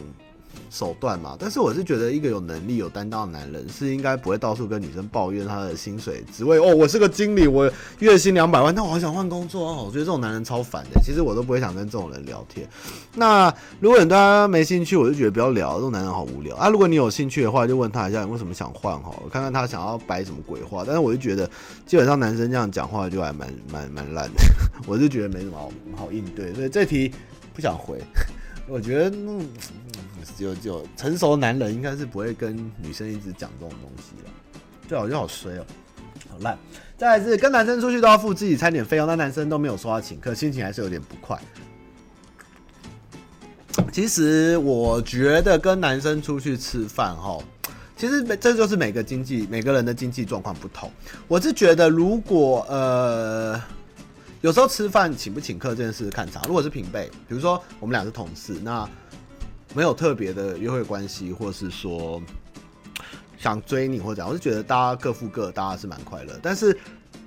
[0.70, 6.76] 手段嘛，但是我是觉得一个有能力、有担当的男人是应该不会到处跟女生抱怨他的薪水职位哦。
[6.76, 9.84] 我是个经理，我月薪两百万，但我好想换工作哦。
[9.86, 12.68] 我觉得这种男人超烦的，其实我都不会想跟这种人聊天。
[13.16, 16.68] 那如果你对他没兴趣，我就觉得不要聊，这种男人好无聊啊。
[16.68, 20.84] 如果你有兴趣的话，就问他一下你为什么想换哈，看看他想要摆什么鬼话。
[20.86, 21.50] 但是我就觉得
[21.86, 24.44] 基本上男生这样讲话就还蛮蛮蛮烂的，
[24.88, 27.12] 我就觉得没什么好好应对，所以这题
[27.54, 28.02] 不想回。
[28.68, 29.48] 我觉得嗯。
[30.38, 34.32] 就就成熟男人应该是不会跟女生一直讲这种东西了，
[34.86, 35.66] 对，我觉得好衰哦，
[36.30, 36.58] 好烂。
[36.98, 41.40] 再来是跟男生出去都要付自己餐点费用，那男生都没有说要请客，心情还是有点不快。
[43.94, 47.38] 其实我觉得跟男生出去吃饭哈，
[47.96, 50.92] 其实这就是每个经济每个人的经济状况不同。
[51.30, 53.62] 我是觉得如果呃
[54.46, 58.88] 有时候吃饭请不请客这件事看场，如果是平辈，比如说我们俩是同事，那。
[59.74, 62.22] 没有特别的约会关系，或是说
[63.38, 66.32] 想追你或者怎样，我是觉得大家各付各，大家是蛮快乐。
[66.42, 66.78] 但是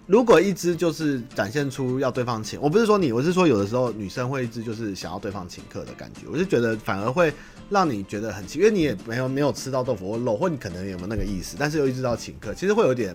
[0.07, 7.31] 如果一直就是展现出要对方请，我不是说你，我是说有的时候女生会一直就是想要对方请客的感觉，我是觉得反而会
[7.69, 13.15] 让你觉得很奇，因为你也没有没有吃到豆腐或肉，或你可能有没有那个意思，但是又一直到请客，其实会有点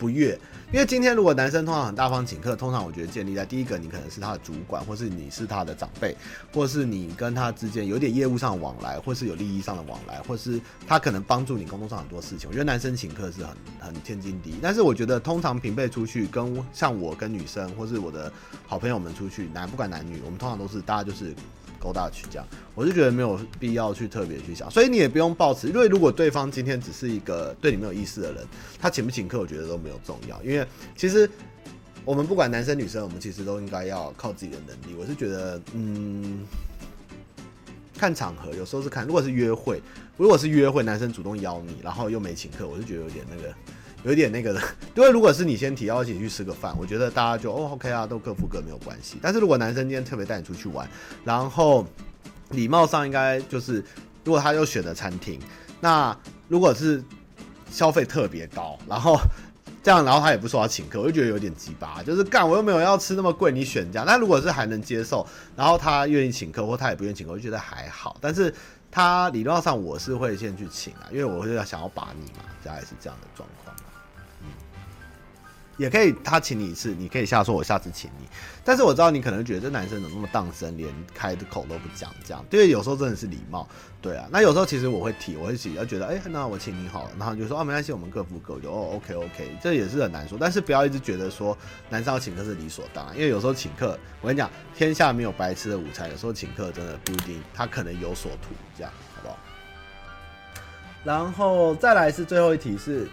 [0.00, 0.36] 不悦。
[0.70, 6.14] 因为今天如果男生通常很大方请客，通常我觉得建立在第一个，你可能是他的主管，或是你是他的长辈，
[6.52, 12.50] 或是你跟他之间有点业务上的往来，或是有利益上的往来，或是他可能帮助你工作上很多事情。
[12.50, 18.30] 我觉得男生请客是很很天经地义，但是我觉得通常平辈出去跟像我跟女生，或是我的
[18.66, 21.34] 好朋友们出去，男不管男女，我们通常都是大家就是。
[21.80, 28.44] 勾搭去这样，我就觉得没有必要去特别去想，所以你也不用抱持，因为如果对方今天只是一个对你没有意思的人，
[28.78, 31.28] 他请不请客，我觉得都没有重要，因为其实
[32.04, 34.96] 我们不管男生女生，我们其实都应该要靠自己的能力。
[34.98, 36.46] 我是觉得，嗯，
[37.96, 39.80] 看场合，有时候是看，如果是约会，
[40.16, 43.54] 如果是约会，男生主动邀你，然后又没请客，我就觉得有点那个。
[44.04, 44.60] 有点那个的，
[44.94, 49.18] 因为如果是你先提要一起去吃个饭，我觉得大家就哦 OK 啊，都各付各没有关系。
[49.20, 50.88] 但是如果男生今天特别带你出去玩，
[51.24, 51.86] 然后
[52.50, 53.84] 礼貌上应该就是，
[54.24, 55.40] 如果他又选了餐厅，
[55.80, 56.16] 那
[56.48, 57.02] 如果是
[57.70, 59.18] 消费特别高，然后
[59.82, 64.06] 这样，然后他也不说要请客，我就觉得有点鸡巴，就是干我又没有要吃那么贵，你选这样。
[64.06, 68.16] 那如果是还能接受，然后他愿意请客，或他也不愿意请客，我就觉得还好。
[68.20, 68.52] 但是
[68.90, 73.67] 他礼貌上我是会先去请啊，因为我会要想要把你嘛，大概是这样的状况。
[75.78, 78.26] 也可以，他请你一次，你可以下说，我下次请你。
[78.64, 83.66] 但是我知道你可能觉得这男生怎么那么当真，连开的口都不讲，这样，因为有时候真的是礼貌，
[84.02, 84.28] 对啊。
[84.30, 90.36] 那有时候其实我会提，我会提，要觉得，哎、那我请你好了，然后就说，啊，没关系，我们各付各，就哦，OK OK，这也是很难说。
[90.38, 91.56] 但是不要一直觉得说
[91.88, 99.38] 男生要请客是理所当然，因为有时候请客，我跟你讲，天下没有白吃的午餐，有时候请客真的不一定，他可能有所图，这样，好不好？
[101.04, 103.08] 然后再来是最后一题是。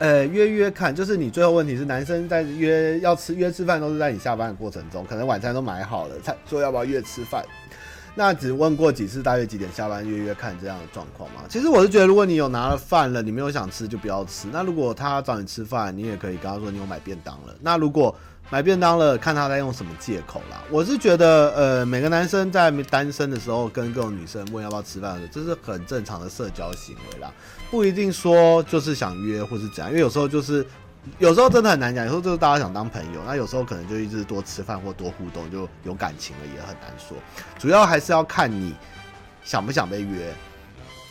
[0.00, 7.44] 呃，约约看，就是你最后问题是男生在约要吃约吃饭都是在你下班的过程中，可能晚餐都买好了，才说要不要约吃饭。
[8.14, 11.42] 那只问过几次大约几点下班约约看这样的状况吗？
[11.50, 14.48] 其实我是觉得，如果你有拿了饭了，你没有想吃就不要吃。
[14.50, 17.54] 那如果他找你吃饭，你也可以跟他说你有买便当了。
[17.60, 18.16] 那如果
[18.50, 20.60] 买便当了，看他在用什么借口啦。
[20.68, 27.32] 我是觉得，呃，每个男生在单身的时候跟各种女生问要不要吃饭的时候，这是很正常的社交行为啦，
[27.70, 30.66] 不一定说就是想约或是怎样，因为有时候就是，
[31.18, 37.16] 有时候真的很难讲，有时候就是大家想当朋友，那有时候可能就一直多吃饭或多互动就有感情了，也很难说。
[37.56, 38.74] 主要还是要看你
[39.44, 40.34] 想不想被约。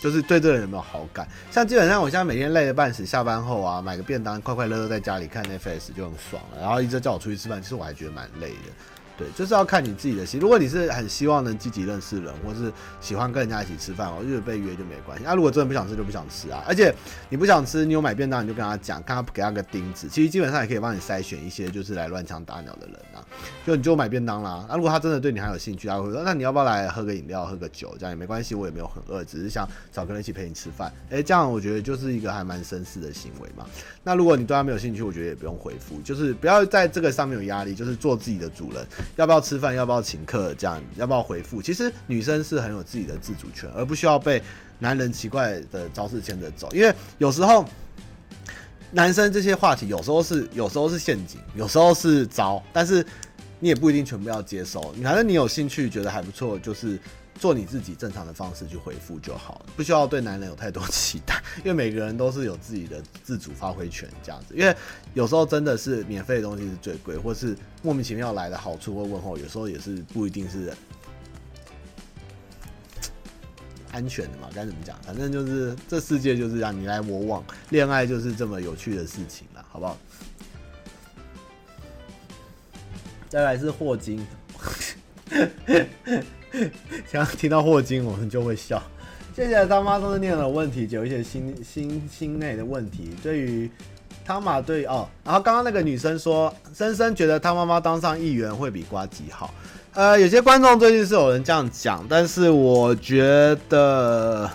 [0.02, 8.72] 就是对这个人有没有好感，像基本上我现在每天累得半死，下班后啊买个便当，快快乐乐在家里看 Netflix 就很爽了，然后一直叫我出去吃饭，其实我还觉得蛮累的。
[9.20, 10.40] 对，就是要看你自己的心。
[10.40, 15.26] 如果你是很希望能积极认识人，或是喜欢跟人家一起吃饭，哦，就是被约就没关系。
[15.26, 16.64] 那、如果真的不想吃，就不想吃啊。
[16.66, 16.96] 而且
[17.28, 20.08] 你不想吃，你有买便当，你就跟他讲，看他给他个钉子。
[20.08, 23.20] 其实基本上也可以帮你筛选一些就是来乱枪打鸟的人啊。
[23.66, 24.66] 就你就买便当啦。
[24.70, 28.56] 那、如果他真的对你还有兴趣，他会说，那你要不要来喝个饮料，喝个酒，这样也没关系。
[28.56, 30.90] 我也没有很饿，只是想找个人一起陪你吃饭。
[31.10, 33.66] 诶、欸，这样我觉得就是一个还蛮绅士的行为嘛。
[34.02, 38.86] 那如果你对他没有兴趣，我觉得也不用回复，就是不要在这个上面有压力，就是做自己的主人。
[39.16, 41.62] 要不要吃饭，要不要请客，这样要不要回复？
[41.62, 44.42] 其实女生是很有自己的自主权，而不需要被
[44.80, 46.70] 男人奇怪的招式牵着走。
[46.74, 47.66] 因为有时候
[48.92, 53.06] 男生这些话题有时候是有时候是陷阱，有时候是招，但是
[53.60, 54.94] 你也不一定全部要接受。
[55.04, 57.00] 反正你有兴趣，觉得还不错，就是。
[57.40, 64.54] 做你自己正常的方式去回复就好了，不需要对男人有太多期待，因为每个人都是有自己的自主发挥权这样子。
[64.54, 64.76] 因为
[65.14, 70.74] 有时候真的是免费的东西是最贵，或是莫名其妙来的好处或问候，有时候也是不一定是
[73.94, 74.50] 安全的嘛。
[74.54, 75.02] 该怎么讲？
[75.04, 79.98] 反正就是这世界就是让你来我往，恋爱就是这么有趣的事情了，好不好？
[83.30, 84.28] 再来是霍金。
[87.12, 88.82] 想听到霍金，我们就会笑。
[89.36, 93.12] 谢谢他妈都是念了问题，有一些心心心内的问题。
[93.24, 93.72] 对于
[94.26, 99.54] 汤玛对哦，然后刚刚那个女生说，深深觉得汤妈妈当上议员会比瓜吉好。
[99.94, 104.50] 呃，有些观众最近是有人这样讲，但是我觉得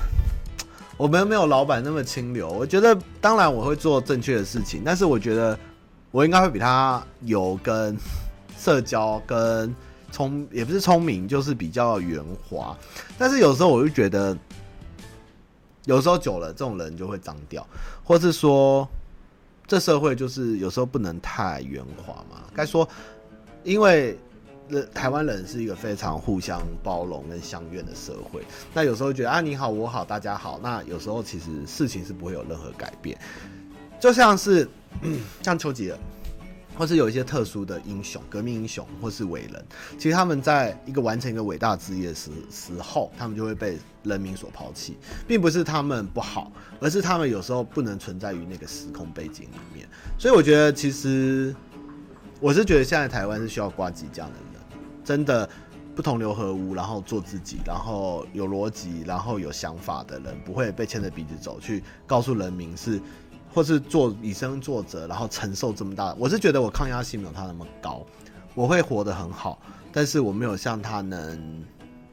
[0.96, 2.48] 我们没有老板那么清流。
[2.50, 5.58] 我觉得当然我会做正确的事情，但是我觉得
[6.10, 7.96] 我应该会比他有跟
[8.58, 9.74] 社交跟。
[10.14, 12.78] 聪也不是聪明，就是比较圆滑。
[13.18, 14.38] 但是有时候我就觉得，
[15.86, 17.66] 有时候久了，这种人就会脏掉，
[18.04, 18.88] 或是说，
[19.66, 22.44] 这社会就是有时候不能太圆滑嘛。
[22.54, 22.88] 该说，
[23.64, 24.16] 因为
[24.94, 28.40] 台湾人是一个非常互相包容跟相愿的社会。
[28.72, 33.18] 那有时候觉得啊，你好我好大家好，那有时候其实事情是不会有任何改变。
[33.98, 34.68] 就像是
[35.42, 35.98] 像丘吉尔。
[36.76, 39.64] 或是有一些特殊的英雄、革命英雄，或是伟人，
[39.96, 49.88] 其实他们在一个完成一个伟大事业时时候，他们就会被人民所抛弃，并不是他们不好，而是他们有时候不能存在于那个时空背景里面。
[50.18, 51.54] 所以我觉得，其实
[52.40, 55.48] 我是觉得现在台湾是需要呱吉这样的人，真的
[55.94, 63.00] 不同流合污，然后做自己，然后有逻辑，然后有想法的人，不会被牵着鼻子走，去告诉人民是。
[63.54, 68.04] 或是做以身作则，然后承受这么大，我是觉得我抗压性没有他那么高，
[68.54, 69.58] 我会活得很好，
[69.92, 71.64] 但是我没有像他能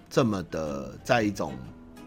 [0.09, 1.53] 这么的在一种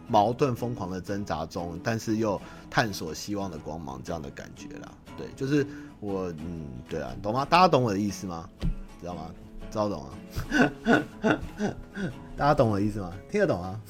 [0.06, 4.92] 矛盾疯狂的挣扎中，但是又探索希望的光芒这样的感觉啦。
[5.16, 5.66] 对，就是
[6.00, 7.44] 我，嗯，对啊，懂吗？
[7.44, 8.48] 大家懂我的意思吗？
[9.00, 9.30] 知道吗？
[9.70, 10.10] 知道懂啊？
[12.36, 13.12] 大家懂我的意思吗？
[13.30, 13.80] 听得懂啊？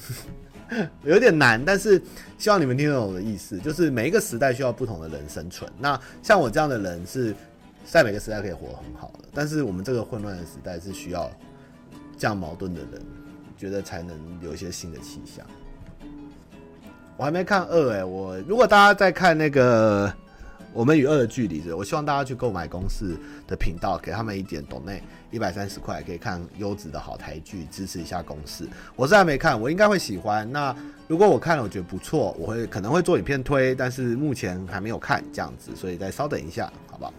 [1.03, 2.01] 有点难，但是
[2.37, 3.59] 希望你们听懂我的意思。
[3.59, 5.69] 就是每一个时代需要不同的人生存。
[5.79, 7.35] 那像我这样的人是
[7.85, 11.29] 在每个时代可以活得很好的，但是我们这个混乱的时代是需要
[12.17, 13.01] 这样矛盾的人，
[13.57, 15.45] 觉得才能有一些新的气象。
[17.17, 20.13] 我还没看二哎，我如果大家在看那个。
[20.73, 25.01] 我们与恶的距离，我希望大家去购买公司的频道，给他们一点懂内
[25.31, 28.67] 一百三十块，可以看优质的好台剧，支持一下公司。
[28.95, 30.49] 我是还没看，我应该会喜欢。
[30.51, 30.75] 那
[31.07, 37.13] 如果我看了，我觉得不错，我会可能会做影片推，但是目前还没有看这样子，所以再稍等一下，好不好？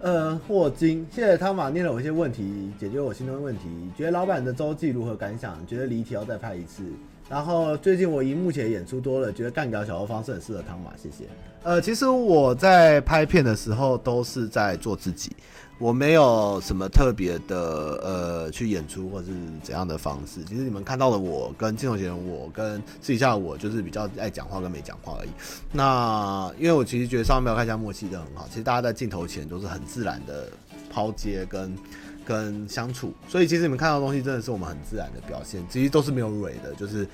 [0.00, 3.90] 呃，霍金，谢谢汤马念了我一些问题，解决我心中的问题。
[3.96, 5.66] 觉得老板的周记如何感想？
[5.66, 6.84] 觉得离题要再拍一次。
[7.28, 11.24] 然后最近我荧幕前演出多了，觉得干掉小欧方式很适合汤马，谢谢。
[11.64, 15.32] 呃，其实我在拍片的时候都是在做自己，
[15.78, 17.58] 我没有什么特别的
[18.04, 19.26] 呃去演出或是
[19.64, 20.44] 怎样的方式。
[20.44, 25.28] 其实你们看到的我跟镜头前我跟私底下我就是比较爱讲话跟没讲话而已。
[25.72, 30.46] 那因为我其实觉得上面没有看一下默契的很好，其实大家在镜头前都是很自然的
[30.88, 31.76] 抛接跟。
[32.26, 37.06] 跟相处，所以其实你们看到的东西真的是我们很自然的表现，其实都是没有蕊的，就是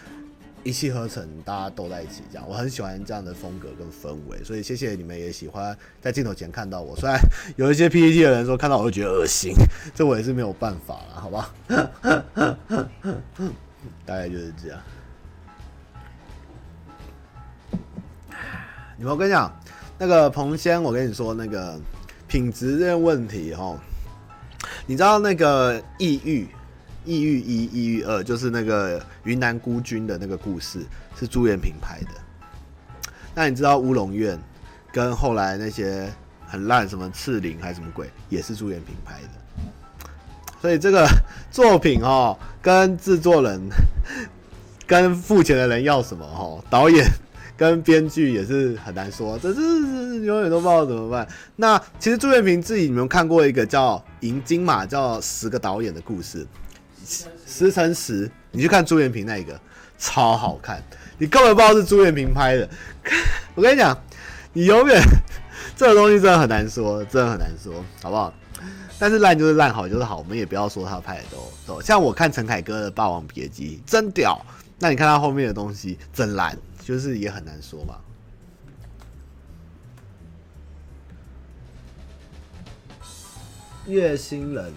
[0.65, 2.49] 一气呵成，大家都在一起这样。
[2.49, 6.97] 我很喜欢这样的风格跟氛围，所以谢谢你们也喜欢在镜头前看到我。
[6.97, 7.21] 虽然
[7.57, 9.55] 有一些 PPT 的人说看到我会觉得恶心，
[9.95, 11.55] 这我也是没有办法了，好吧？
[14.07, 14.81] 大概就是这样。
[18.97, 19.55] 你们我跟你讲，
[19.99, 21.79] 那个彭先，我跟你说那个
[22.27, 23.77] 品质这个问题哈。
[24.87, 26.49] 你知道那个异域，
[27.05, 30.81] 异域一，异域二，就是那个云南孤军的那个故事，
[31.19, 32.09] 是朱元平拍的。
[33.35, 34.39] 那你知道乌龙院
[34.93, 36.09] 跟后来那些
[36.47, 40.09] 很烂什么赤灵还是什么鬼，也是朱元平拍的。
[40.61, 41.09] 所以这个
[41.51, 43.61] 作品哦，跟制作人
[44.87, 47.05] 跟付钱的人要什么哦，导演。
[47.63, 49.61] 跟编剧也是很难说，这是
[50.25, 51.29] 永远都不知道怎么办。
[51.55, 56.45] 那其实朱元平自己，你们看过一个叫《银金马》，叫十个导演的故事，
[57.47, 59.57] 十乘十，你去看朱元平那一个，
[59.97, 60.83] 超好看，
[61.19, 62.69] 你根本不知道是朱元平拍的。
[63.55, 63.97] 我跟你讲，
[64.53, 65.01] 你永远
[65.77, 68.35] 这个东西真的很难说，真的很难说，好不好？
[68.99, 71.81] 但是烂就是烂，好就是好，我们也不要说他拍的都都。
[71.81, 74.45] 像我看陈凯歌的《霸王别姬》，真屌。
[74.79, 77.97] 那你看他后面的东西，真烂，就是也很难说嘛。
[83.87, 84.73] 月星人，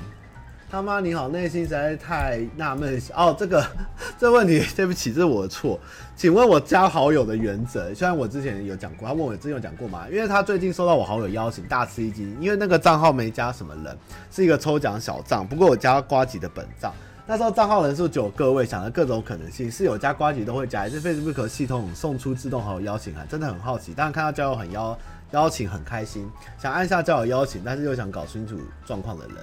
[0.70, 3.36] 他妈你好，内心实在是太纳闷哦。
[3.38, 3.64] 这个
[4.18, 5.80] 这问题， 对不起，这是我的错。
[6.16, 10.08] 请问我加好友的原则，虽然我之前有讲过，他问我之前有讲过吗？
[10.10, 12.36] 因为他最近收到我好友邀请，大吃一惊。
[12.42, 13.96] 因为那个账号没加什么人，
[14.32, 15.46] 是一个抽奖小账。
[15.46, 16.92] 不过我加瓜吉的本账，
[17.28, 23.28] 那时候账号人数只有个位，想了各种可能性，是有加瓜吉都会加，还是 Facebook 系统送出自动好友邀请函？
[23.28, 23.94] 真的很好奇。
[23.94, 24.98] 当然看到交友很邀。
[25.32, 29.36] 邀请很开心，想按下交友邀请，但是又想搞清楚状况的人。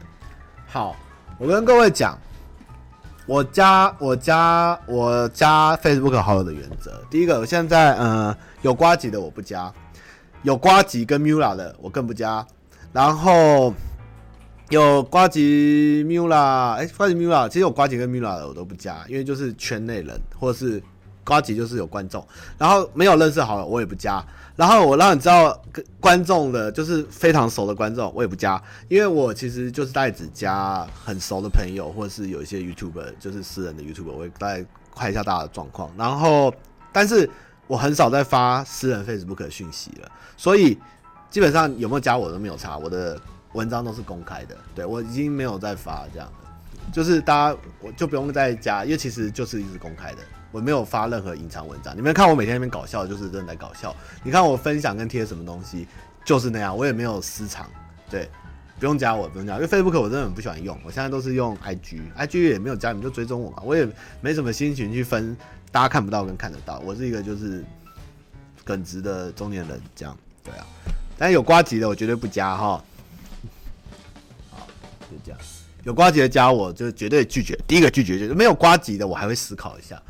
[0.67, 0.97] 好，
[1.39, 2.17] 我跟各位讲，
[3.27, 9.71] 我加我加 我加 Facebook 好友的原则，第一个，我现在呃有瓜吉的我不加，
[10.43, 12.47] 有瓜吉跟 Mula 的我更不加，
[12.93, 13.75] 然后
[14.71, 20.83] 有瓜吉 Mula，哎，瓜吉 Mula，其实有瓜吉跟 Mula 的我都不加，因为就是圈内人，或是
[21.25, 22.27] 瓜吉就是有观众，
[22.59, 24.25] 然后没有认识好友我也不加。
[24.55, 25.59] 然后我让你知道
[25.99, 35.91] 观众的，就是非常熟的观众，我也不加，因为我其实就是大概只加很熟的朋友，或者是有一些 YouTuber，就是私人的 YouTuber，我会大概看一下大家的状况。
[35.97, 36.53] 然后，
[36.93, 37.29] 但是
[37.67, 40.79] 我很少在发私人 Facebook 讯息了，所以
[41.31, 43.19] 基本上有没有加我都没有差，我的
[43.53, 44.57] 文章都是公开的。
[44.75, 46.33] 对，我已经没有再发这样，
[46.93, 50.19] 就是大家我就不用再加，因为其实就是一直公开的。
[50.51, 53.97] 我没有发任何隐藏文章，你们看我每天那边搞笑，就是真的在搞笑。
[54.23, 55.89] 你看我分享跟贴什么东西，
[56.27, 57.67] 就是那样，我也没有私藏。
[58.11, 58.29] 对，
[58.79, 60.79] 不用加我，不用加，因为 Facebook 我真的很不喜欢用。
[60.85, 63.63] 我现在都是用 IG，IG 也没有加，你们就追踪我嘛。
[63.65, 63.89] 我也
[64.21, 65.35] 没什么心情去分，
[65.71, 66.81] 大家看不到跟看得到。
[66.81, 67.65] 我是一个就是
[68.63, 70.67] 耿直的中年人，这样对啊。
[71.17, 72.85] 但有呱吉的，我绝对不加哈。
[75.13, 75.41] 就这样。
[75.85, 80.01] 有瓜吉的加我就绝对拒绝，第一个拒绝就是没有瓜吉的，我还会思考一下。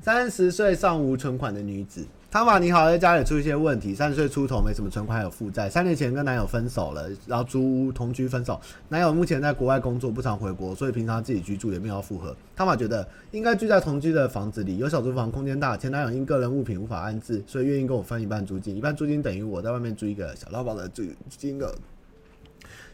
[0.00, 3.94] 三十岁尚无存款的女子，汤玛你好，在家里出一些问题。
[3.94, 5.70] 三十岁出头，没什么存款，还有负债。
[5.70, 8.60] 三年前跟男友分手了，然后租屋同居分手。
[8.88, 12.36] 男友目前在国外工作，不常回国，所以平常自己居住，也没有要复合。
[12.56, 15.76] 汤玛觉得应该住在同居的房子里，有小租房，空间大。
[15.76, 21.72] 前男友因个人物品无法安置，所以愿意跟我分一半租金，一半租金等于我在外面租一个小套房的租金额。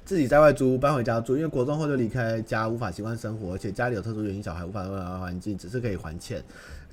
[0.08, 6.42] 自己在外租，搬回家住，因为国中后就离开家，无法习惯生活，而且家里有特殊原因，小孩无法换环境，只是可以还钱。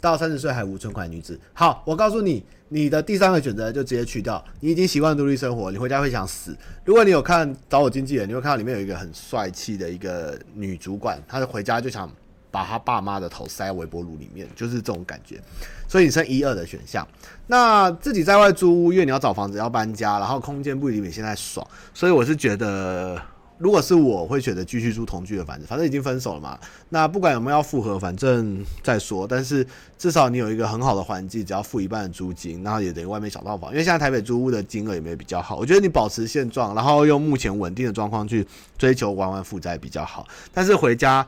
[0.02, 4.44] 到三十岁还无存款女子，好，我告诉你，你的第三个选择就直接去掉。
[4.60, 6.54] 你已经习惯独立生活，你回家会想死。
[6.84, 12.12] 如果你有看找我经纪人，你会看到里面有一个很帅气的一个女主管，她回家就想
[12.56, 15.42] 把他爸妈的头塞微波炉里面，就是这种感觉。
[15.90, 17.06] 所以你剩一二的选项。
[17.48, 23.22] 那自己在外租屋，因为你要找房子要搬家，然后空间不一定比现在爽，所以我是觉得，
[23.58, 26.58] 如果是我会选择继续住同居的房子，反正已经分手了嘛。
[26.88, 29.28] 那不管有没有要复合，反正再说。
[29.28, 33.72] 但是至少你有一个很好的环境，只要付一半的租金，然后也等于外面小套房。
[33.72, 38.48] 因为现在台北租屋的金额也没有比较好，我觉得你保持现状，然后用目前稳定的状况去
[38.78, 40.26] 追求还完负债比较好。
[40.54, 41.26] 但是回家，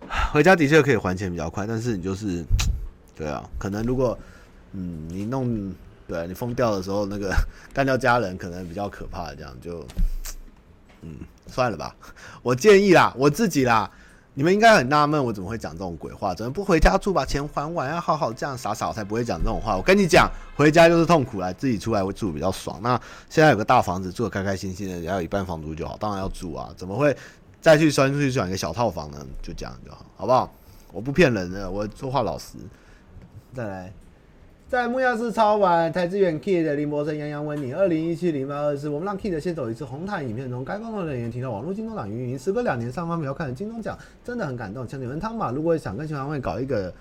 [0.32, 2.44] 回家的确可以还钱比较快，但是你就是。
[3.18, 4.18] 对啊，可能如果，
[4.72, 5.72] 嗯，你弄，
[6.06, 7.34] 对你疯掉的时候，那个
[7.72, 9.82] 干掉家人可能比较可怕，这样就，
[11.00, 11.16] 嗯，
[11.46, 11.96] 算了吧。
[12.42, 13.90] 我建议啦，我自己啦，
[14.34, 16.34] 你们应该很纳闷，我怎么会讲这种鬼话？
[16.34, 19.74] 怎么不回家住，把钱还完，要好好这样傻傻，才不会讲这种话。
[19.74, 22.78] 我跟你讲，回家就是痛苦啦，自己出来会住比较爽。
[22.82, 27.16] 那现在有个大房子，住得开开心心的，只要有一半房租就好，当然要住啊，怎么会
[27.66, 29.18] 再去钻出去转一个小套房呢？
[29.42, 30.48] 就这样就好，好不好？
[30.92, 32.56] 我不骗人的，我说话老实。
[33.52, 33.92] 再来，
[34.68, 44.86] 在木曜市超玩台资远 Kid 的林博生洋洋问你：二零一七零八二四，我们让 Kid 先走一次红毯影片中，该工作人员提到网络京东党运营，时隔两年上方没有看京东奖，真的很感动。
[44.86, 46.94] 请你们汤马，如果想跟新闻会搞一个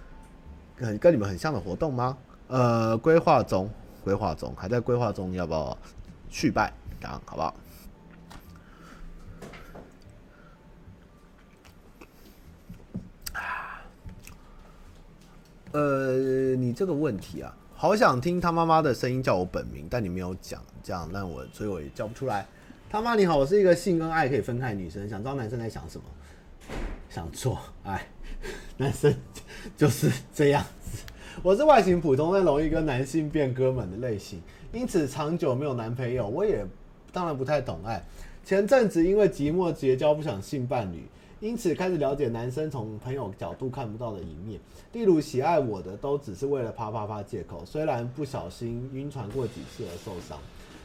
[0.78, 2.18] 很跟你们很像的活动吗？
[2.48, 3.70] 呃，规划中，
[4.04, 5.78] 规划中，还在规划中，要不要
[6.32, 6.74] 续拜？
[7.00, 7.54] 这样好不好？
[15.76, 22.46] 呃，你这个问题啊，好想听他妈妈的声音叫我本名，但你没有讲，这样让我，所以我也叫不出来。
[22.90, 26.06] 他妈你好，我是一个性跟爱可以分开的女生，想知道男生在想什么？
[27.10, 28.08] 想做爱，
[28.78, 29.14] 男生
[29.76, 31.04] 就是这样子。
[31.44, 36.66] 我是外形普通但容易跟男性变哥们的类型，因此长久没有男朋友，我也
[37.12, 38.02] 当然不太懂爱。
[38.46, 41.04] 前阵子因为寂寞结交不想性伴侣。
[41.46, 44.60] 因此开始了解男生从朋友角度看不到的一面，
[44.94, 50.40] 例如喜爱我的都只是为了啪啪啪借口，虽然不小心晕船过几次而受伤。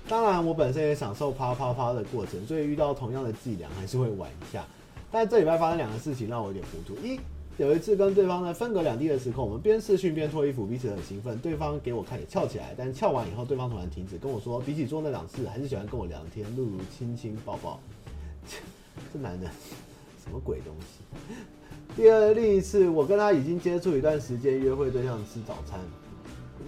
[0.06, 4.66] 当然，我本身也享受啪啪啪的过程，所以遇到同样的伎俩还是会玩一下。
[5.10, 6.94] 但这礼拜发生两个事情让我有点糊涂。
[7.02, 7.18] 一，
[7.56, 11.38] 有一次跟对方在分隔两地的时候，我们边视讯边脱衣服，彼此很兴奋。
[11.38, 17.80] 对方给我看也翘起来，但翘完以后，对方突然停止，跟我说，比起做那两次，还是喜欢跟我聊天，例如亲亲抱抱。
[19.10, 19.48] 这男的
[20.30, 21.02] 什么鬼东西？
[21.96, 25.80] 第二，另一次我跟他已经接触一段时间，约会对象吃早餐，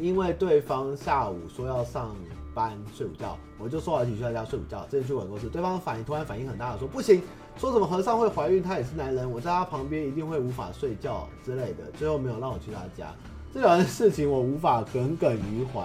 [0.01, 2.15] 因为对方下午说要上。
[2.55, 4.87] 班睡午觉，我就说好一起去他家睡午觉。
[4.91, 7.23] 这一句广告是对方反应突然反应很大的说不行，
[7.57, 11.91] 说什么和尚会怀孕，他也是男人，我在他旁边一定会无法睡觉之类的。
[11.97, 13.11] 最后没有让我去他家，
[13.55, 15.81] 这两件事情我无法 耿耿于怀。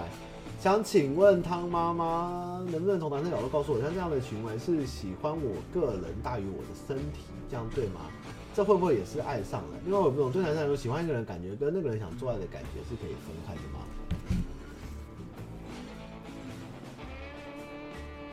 [0.58, 8.00] 想请问汤妈妈，能不能从男生角度告诉我，像这样的行为是喜欢我个人大于我的身体，这样对吗？
[8.56, 9.78] 这会不会也是爱上了？
[9.86, 13.78] 因为我不懂，对男生来说，喜欢一个人感觉跟那个人想做爱的感觉是可以分开的吗？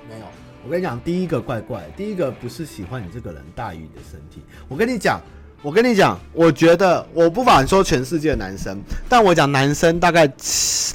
[0.09, 0.25] 没有，
[0.65, 4.41] 我跟你讲，第一个怪怪，第一个不是喜欢你这个人大于你的身体。
[4.67, 5.21] 我跟你讲，
[5.65, 10.31] 我跟你讲，我觉得我不敢说全世界的男生，但我讲男生大概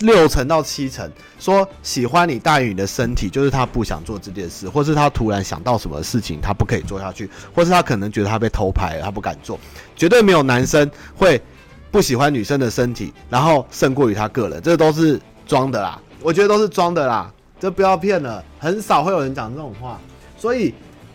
[0.02, 1.10] 六成到七成
[1.40, 9.58] 说喜欢你大于你的身体，就是他不想做这件事，或是他突然想到什么事情他不可以做下去，或是他可能觉得他被偷拍了，他不敢做。
[9.96, 11.42] 绝对没有男生会
[11.90, 16.00] 不喜欢女生的身体，然后胜过于他个人，这都是装的啦。
[16.22, 17.28] 我觉得都是装的啦。
[17.58, 19.98] 这不要骗了，很少会有人讲这种话。
[20.38, 20.72] 所以，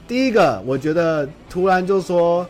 [0.09, 2.45] 第一个，我觉得突然就说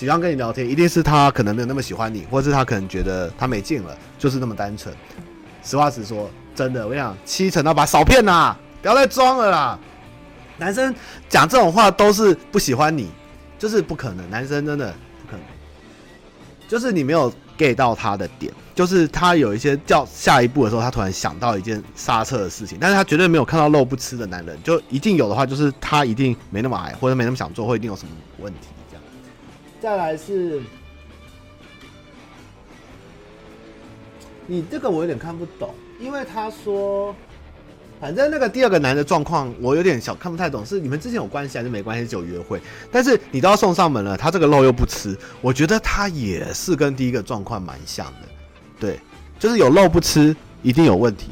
[0.00, 4.94] 喜欢跟你聊天，一定是他可能没有那么喜欢你，或是他可能觉得他没劲了，就是那么单纯。
[5.62, 9.78] 实话实说，真的，我跟你讲，七成都把少骗啦，不要再装了啦。
[10.56, 10.94] 男生
[11.28, 13.10] 讲这种话都是不喜欢你，
[13.58, 14.30] 就是不可能。
[14.30, 14.86] 男生真的
[15.20, 15.42] 不可能，
[16.66, 17.30] 就是你没有。
[17.58, 28.68] get 到他的点，就是他有一些叫下一步的时候，他突然想到一件刹车的事情，但是他绝对没有看到肉不吃的男人，就一定有的话，就是他一定没那么矮，或者没那么想做，或一定有什么问题。
[29.80, 30.60] 再来是，
[34.46, 37.14] 你这个我有点看不懂，因为他说。
[38.00, 42.06] 反正那个第二个男的状况，我有点小看不太懂，是你们之前有关系还是没关系？
[42.06, 42.58] 只有约会，
[42.90, 48.28] 但是你都要送上门了，他这个肉又不吃，我觉得他也是跟第一个状况蛮像的，
[48.78, 48.98] 对，
[49.38, 51.28] 就是有肉不吃，一定有问题。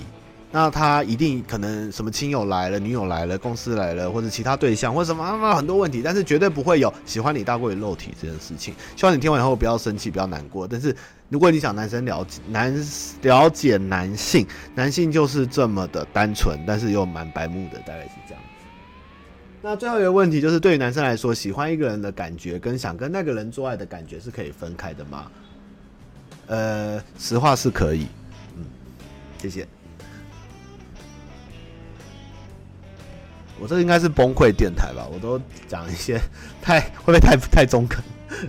[0.51, 8.75] 那他一定可能什么亲友来了、女友来了、公司来了，或者其他对象，或者什么很多问题，但是绝对不会有喜欢你大过于肉体这件事情。
[8.97, 10.67] 希望你听完以后不要生气，不要难过。
[10.67, 10.97] 但是
[11.29, 12.87] 如果你想男生了解男
[13.21, 18.49] 了解男性，男性就是这么的单纯，但是又蛮白目的，大概是这样子。
[19.61, 25.31] 那最后一个问题就是，对于男生来说，喜欢一个人的感觉跟想跟那个人做爱的感觉是可以分开的吗？
[26.47, 28.07] 呃，实话是可以。
[28.57, 28.65] 嗯，
[29.37, 29.69] 谢谢。
[33.61, 35.07] 我这应该是崩溃电台吧？
[35.13, 36.21] 我都讲一些
[36.63, 38.03] 太 会不会太太中肯？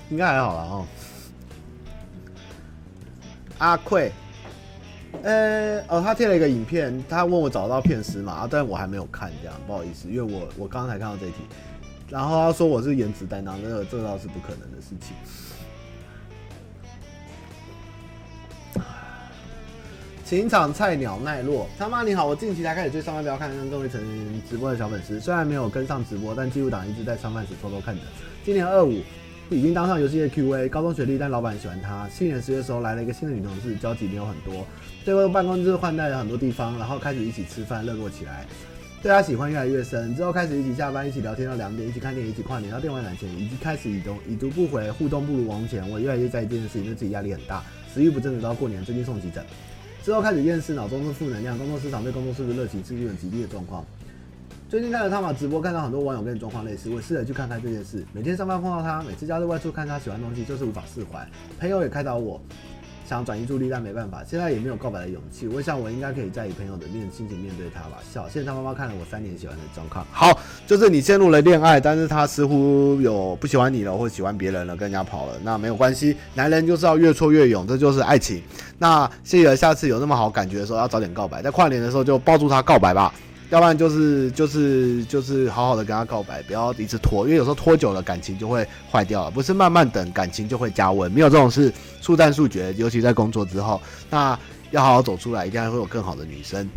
[0.09, 0.85] 应该还好啦哦。
[3.57, 4.11] 阿贵，
[5.23, 11.37] 呃哦，他贴了一个影片，他问我找到片师嘛，但我还没有看，这样不好意思，因为我我刚才看到这一题，
[12.07, 15.15] 然后他说我是颜值担当，那个这倒是不可能的事情。
[20.29, 28.01] 情场菜鸟奈落，他妈你好，我近期才开始追上班，不要看跟各位成员直播的小粉丝，虽然没有跟上直播，但记录档一直在上班时偷偷看着。
[28.45, 29.01] 今年二五
[29.49, 32.07] 已经当上游戏的 QA，高中学历，但老板喜欢他。
[32.15, 34.63] 去年十月的时候来了一个新的女同事，交集没有很多，
[35.03, 38.45] 最后办公室换代了很多地方，然后开始一起吃饭，热络起来，
[39.01, 40.15] 对他喜欢越来越深。
[40.15, 45.89] 之后开始一起下班，一起聊天到两点，一起看电影，一起跨年到电话两千，以及开始已读已读不回，互动不如从前。
[45.89, 49.43] 我越来越在意这件事情，对自己压力很大，食欲不振，直到过年，最近送急诊。
[50.09, 53.85] 之后开始厌世，脑中是负能量，工作市场对工作室的热情是一种极低的状况。
[54.67, 58.03] 最近看了他马直播，看到很多网友跟你状况类似，我试着去看看这件事。
[58.11, 61.23] 每天上班碰到他，每次假日外出看他喜欢东西，就是无法释怀。
[61.59, 62.41] 朋友也开导我。
[63.09, 65.47] 想转移注意力，但没办法，现在也没有告白的勇气。
[65.47, 67.97] 我想我应该可以在以朋友的面心情面对他吧。
[68.13, 70.05] 笑，现在他妈妈看了我三年喜欢的状况。
[70.11, 75.33] 好，就是你陷入了恋爱，但是他似乎有不喜欢你了，或喜欢别人了，跟人家跑了。
[75.43, 78.43] 那没有关系，男人就是要越挫越勇，这就是爱情。
[78.77, 83.11] 那谢谢，下次有那么好感觉的时候，要早点告白，在跨年的时候就抱住他告白吧。
[83.49, 89.31] 要不然就是就是就是好好的跟他告白，不要一直拖，因为有时候拖久了感情就会坏掉了。
[89.31, 94.37] 不是慢慢等感情就会加温，没有这种事速战速决，尤其在工作之后，那
[94.71, 96.69] 要好好走出来，一定还会有更好的女生。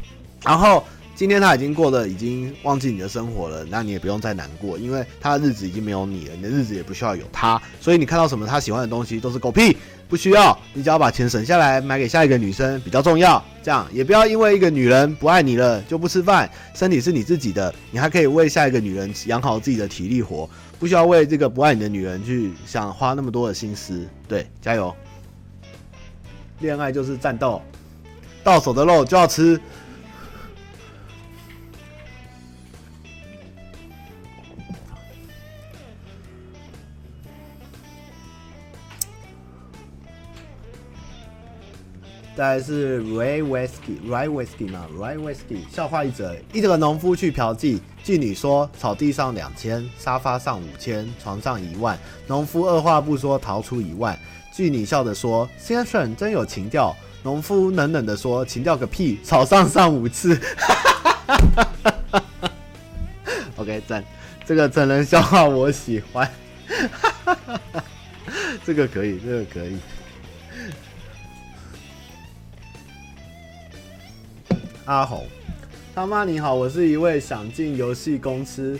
[0.43, 0.83] 然后。
[1.15, 7.61] 今天他已经过得已经忘记你的生活了，那你也不用再难过，因为他的日子已经没有你了，你的日子也不需要有他。
[7.83, 9.77] 所以你看到什么他喜欢的东西都是狗屁，
[10.13, 13.43] 不需要，你只要把钱省下来买给下一个女生比较重要。
[13.63, 20.47] 这样也不要因为一个女人不爱你了就不吃饭，身体是你自己的，你还可以为下一个女人养好自己的体力活，
[20.79, 24.07] 不需要为这个不爱你的女人去想花那么多的心思。
[24.29, 24.95] 对，加油！
[26.61, 27.63] 恋爱就是战斗，
[28.45, 29.59] 到手的肉就要吃。
[42.35, 45.59] 再来是 Ray Whiskey，Ray whiskey 嘛，Ray whiskey。
[45.71, 51.99] 笑话一则：一个农夫去嫖妓，妓女说草地上两千，沙发上五千，床上一万。
[52.27, 54.19] 农夫二话不说掏出一万，
[54.55, 60.41] 妓女笑着说：“先生真有情调。”农夫冷冷的说：“情调个屁，草上上五次。”
[63.57, 64.03] OK，赞，
[64.47, 66.27] 这个成人笑话我喜欢，
[68.65, 69.77] 这个可以，这个可以。
[74.85, 75.25] 阿红，
[75.95, 78.77] 他妈你好，我是一位想进游戏公司，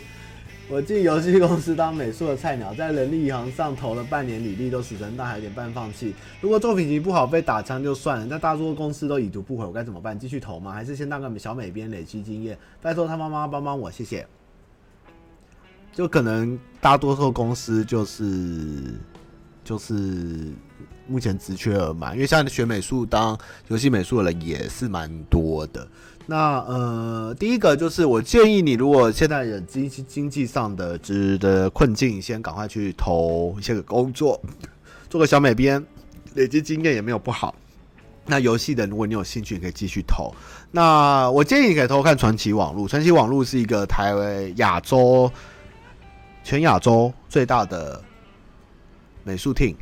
[0.67, 6.13] 我进游戏公司当美术的菜鸟，在人力银行上投了半年履历都死成，但还有点半放弃。
[6.41, 10.19] 如果作品集不好被打枪就算了，但大多数公司都已读不回，我该怎么办？
[10.19, 10.73] 继续投吗？
[10.73, 12.57] 还是先当个小美编累积经验？
[12.81, 14.27] 拜托他妈妈帮帮我，谢谢。
[15.93, 18.99] 就可能大多数公司就是
[19.63, 20.51] 就是。
[21.07, 23.37] 目前职缺额满，因为现在学美术当
[23.67, 25.87] 游戏美术的人也是蛮多的。
[26.25, 34.41] 那呃，第一个就是我建议你，如果现在有经济经济上的值的困境，先赶快去投一些个工作，
[35.09, 35.85] 做个小美编，
[36.35, 37.53] 累积经验也没有不好。
[38.25, 40.33] 那游戏的，如果你有兴趣，你可以继续投。
[40.71, 45.29] 那我建议你可以偷偷看传奇网络，传奇网络是一个台湾亚洲
[46.41, 48.01] 全亚洲最大的
[49.25, 49.75] 美术厅。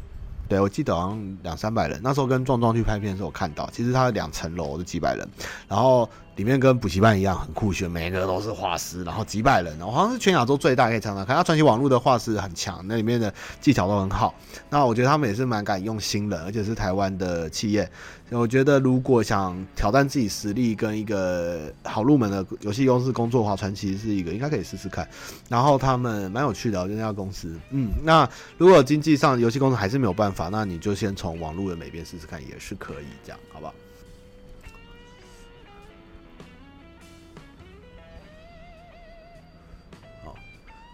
[0.51, 5.25] 对，我记得好像两三百人，那时候跟壮壮去拍片的时候，我看到，其实他两层楼就几百人，
[5.65, 6.09] 然后
[6.41, 11.35] 里面跟补习班一样很酷炫，每个都是画师，然后几百人，然后好像是全亚洲最大，可以常常看。
[11.35, 14.33] 他传奇网络的画师很强，那里面的技巧都很好。
[14.67, 17.87] 那我觉得他们也是蛮敢用新人，而且是台湾的企业。
[18.31, 25.07] 我觉得如果想挑战自己实力跟一个好入门的游戏公司工作的话，传奇是一个应该可以试试看。
[25.47, 28.27] 然后他们蛮有趣的，就那家公司，嗯，那
[28.57, 33.67] 如果经济上游戏公司还是没有办法，那你就先从网络的美编试试看，也是可以这样，好不？
[33.67, 33.73] 好，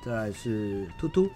[0.07, 1.29] 再来是突突。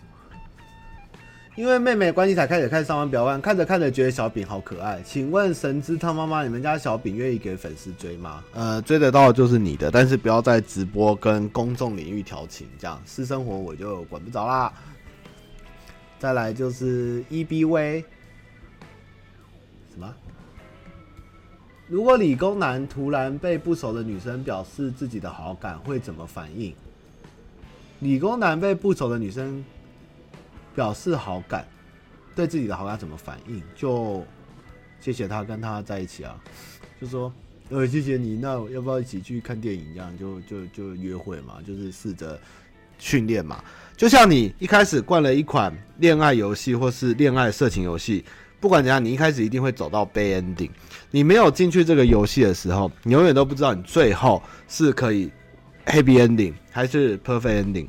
[1.57, 5.01] 因为妹妹关系才开始看上班表万，看着看着觉得小饼好可爱。
[5.03, 8.41] 请问神之汤妈妈，你们家小饼愿意给粉丝追吗？
[8.53, 14.71] 呃，追得到就是你的，但是不要在直播跟公众领域调情，这样私生活我就管不着啦。
[16.17, 18.05] 再来就是 EBV，
[19.93, 20.15] 什么？
[21.89, 26.73] 如果理工男突然被不熟的女生表示自己的好感，会怎么反应？
[28.01, 29.63] 理工男被不熟的女生。
[30.73, 31.67] 表示好感，
[32.33, 33.61] 对自己的好感怎么反应？
[33.75, 34.25] 就
[35.01, 36.33] 谢谢他跟他在一起啊，
[36.99, 37.29] 就说
[37.67, 39.85] 呃谢谢你，那要不要一起去看电影？
[39.93, 42.39] 这样就就就约会嘛，就是试着
[42.97, 43.61] 训练嘛。
[43.97, 48.23] 就像你一开始灌了一款恋爱游戏或是恋爱色情游戏，
[48.61, 50.69] 不管怎样，你一开始一定会走到悲 ending。
[51.11, 55.29] 你没有进去这个游戏的时候，你永远都不知道你最后是可以
[55.85, 57.87] happy ending 还是 perfect ending。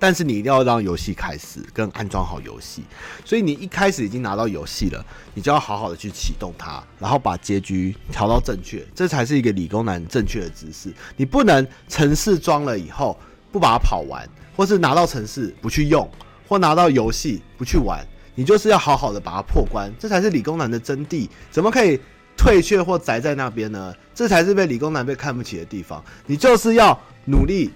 [0.00, 2.84] 但是你一定要让游戏开始跟安装好游戏，
[3.24, 5.04] 所以你一开始已经拿到游戏了，
[5.34, 10.94] 你就要好好的去启动它，然后把结局调到正确，这才是一个理工男正确的姿势。
[11.16, 13.18] 你不能城市装了以后
[13.50, 16.08] 不把它跑完，或是拿到城市不去用，
[16.46, 18.06] 或拿到游戏不去玩，
[18.36, 21.28] 你就是要好好的把它破关，这才是理工男的真谛。
[21.50, 21.98] 怎么可以
[22.38, 23.94] 退却或宅在那边呢？
[24.14, 26.02] 这才是被理工男被看不起的地方。
[26.24, 27.70] 你就是要努力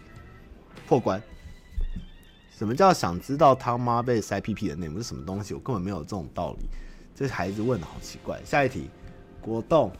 [0.87, 1.21] 破关。
[2.57, 5.53] 什么叫想知道他妈被塞屁屁的内幕是什么东西？
[5.53, 6.67] 我根本没有这种道理。
[7.15, 8.41] 这孩子问的好奇怪。
[8.45, 8.89] 下一题，
[9.41, 9.91] 果冻，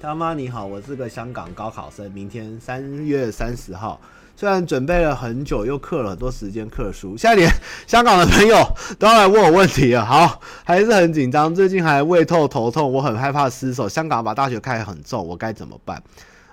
[0.00, 4.00] 他妈你好，我是个香港高考生，明天三月三十号，
[4.36, 7.16] 虽然准备了很久，又刻了很多时间刻书。
[7.16, 7.50] 下一点，
[7.86, 8.62] 香港的朋友
[8.98, 10.04] 都要来问我问题了。
[10.04, 13.88] 好，还是很紧张，最近还胃痛头痛，我很害怕失手。
[13.88, 16.02] 香港把大学开得很重，我该怎么办？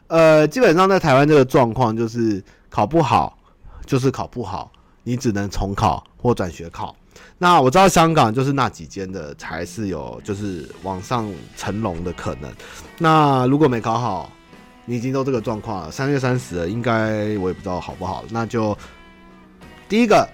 [0.08, 3.38] 呃，基本上在台湾这个状况就是考不好，
[3.86, 4.72] 就是考不好。
[5.06, 6.96] 你只能重考或转学考。
[7.38, 12.50] 那我知道香港就是那几间的才是有就是往上成龙的可能。
[12.98, 14.32] 那如果没考好，
[14.86, 18.24] 你已经都这个状况了，三月三十了，应该我也不知道好不好。
[18.30, 18.78] 那就
[19.88, 20.28] 第一个，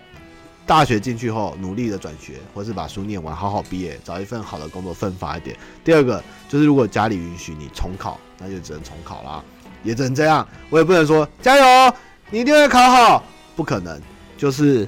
[0.66, 5.56] 大学进去后努力的转学，或是把书念完，好好毕业，找一份好的工作，奋发一点。
[5.84, 9.44] 第二个就是，如果家里允许你重考，那就只能重考啦，
[9.84, 10.48] 也只能这样。
[10.70, 11.94] 我也不能说加油，
[12.32, 13.24] 你一定会考好，
[13.56, 14.02] 不可能，
[14.38, 14.88] 就是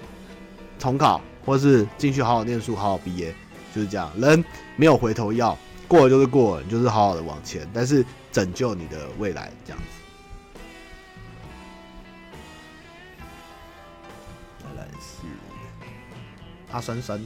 [0.80, 3.34] 重考，或是进去好好念书，好好毕业，
[3.76, 4.12] 就是这样。
[4.18, 4.44] 人
[4.76, 5.58] 没有回头药。
[5.88, 9.86] 过了就是过了，你就是好好的往前，但是拯救你的未来这样子。
[14.60, 15.26] 再来是
[16.72, 17.20] 阿酸酸，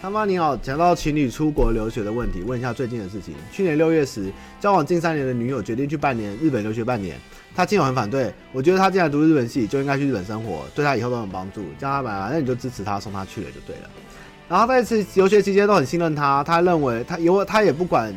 [0.00, 3.34] 他妈你好，讲到情侣出国留学的问题，问一下最近的事情。
[3.50, 4.30] 去年六月时，
[4.60, 7.16] 交往近三年的女友决定去半年日本留学半年，
[7.54, 11.64] 他亲友很反对，我觉得他既然读日本系，就应该去日本生活，对他以后都有帮助。
[11.78, 13.90] 叫他买，那你就支持他，送他去了就对了。
[14.48, 18.12] 然后在此游学期间都很信任他，他认为他因为他也不管，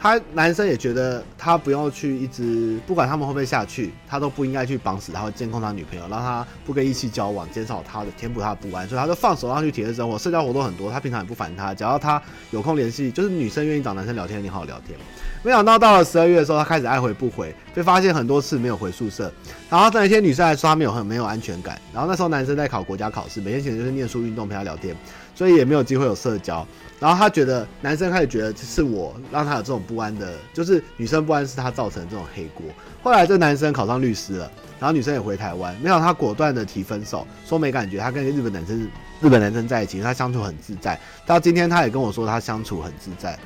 [0.00, 12.20] 他男生也觉得他不用去一直不管他们会不会下去，他都不应该去绑死他，会监控他女朋友，让他不跟异性交往，减少他的填补他的不安，所以他就放手让他去体验生活，社交活动很多，他平常也不烦他，只要他
[12.50, 14.98] 有空联系，就是女生愿意找男生聊天，你好好聊天。
[15.42, 19.30] 没想到到了十二月的时候，他开始爱回不回，被发现很多次没有回宿舍。
[19.68, 21.78] 然后那一天女生还说他没有很没有安全感。
[21.92, 24.94] 然后那时候男生在考国家考试，每天其实就是念书、运动、陪他聊天，
[25.34, 26.66] 所以也没有机会有社交。
[27.00, 32.64] 然后他觉得男生开始觉得是我让他有这种不安的，就是女生不安是他造成的这种黑锅。
[33.02, 37.98] 后来这男生考上律师了，然后女生也回台湾，没想到他果断的提分手，说没感觉。
[37.98, 38.78] 他跟日本男生
[39.20, 41.00] 日本男生在一起，他相处很自在。
[41.24, 43.38] 到今天他也跟我说他相处很自在。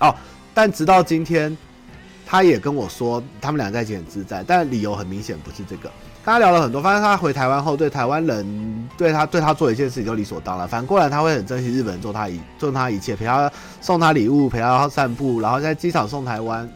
[0.00, 0.14] 哦。
[0.52, 1.54] 但直到今天，
[2.24, 5.90] 他也跟我说，他们俩在一起很自在，但理由很明显不是这个。
[6.26, 10.66] 跟他聊了很多，发现他回台湾后，对台湾人对他对他做一件事情就理所当然。
[10.66, 13.48] 反过来，他会很珍惜日本人做他一做他一切，陪他
[13.80, 16.68] 送他礼物，陪他散步，然后在机场送台湾，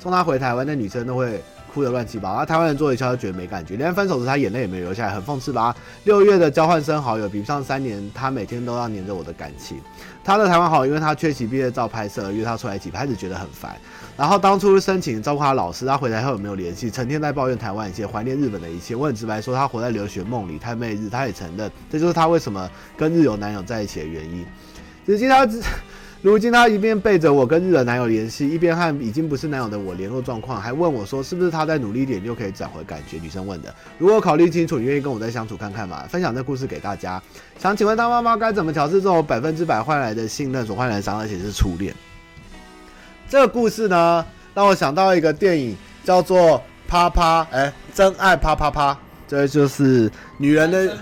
[0.00, 1.40] 送他回台湾，那女生都会。
[1.72, 5.72] 哭得乱七八糟，台湾人做一下就觉得没感觉，连分手时他眼泪也没流下来，很讽刺吧？
[6.02, 9.78] 六月的交换生好友比不上三年，他每天都要黏着我的感情。
[10.24, 13.76] 他的台湾好友因为他缺席毕业照拍摄，约他出来一起拍，开始觉得很烦。
[14.16, 16.90] 然后当初申请照顾他老师，他回来后有没有联系？
[16.90, 18.94] 成天在抱怨台湾一切，怀念日本的一切。
[18.94, 21.08] 我很直白说，他活在留学梦里，太媚日。
[21.08, 24.44] 他也承认，这就是他为什么跟日游男友在一起的原因。
[25.06, 25.48] 只是他。
[26.22, 33.16] 如今他一边背着我跟日本男友联系，一边和已经不是男友的我联络状况，还问我说是不是他再努力一点就可以找回感觉？
[33.16, 33.74] 女生问的。
[33.96, 36.04] 如果考虑清楚，你愿意跟我再相处看看吗？
[36.10, 37.22] 分享这故事给大家。
[37.58, 41.94] 想请问他妈妈该怎么调试这种百分之百换来的信任所换来的伤，而且是初恋？
[43.30, 46.58] 这个故事呢，让我想到一个电影，叫做
[46.88, 50.98] 《啪啪》，哎，真爱啪啪啪，这就是女人的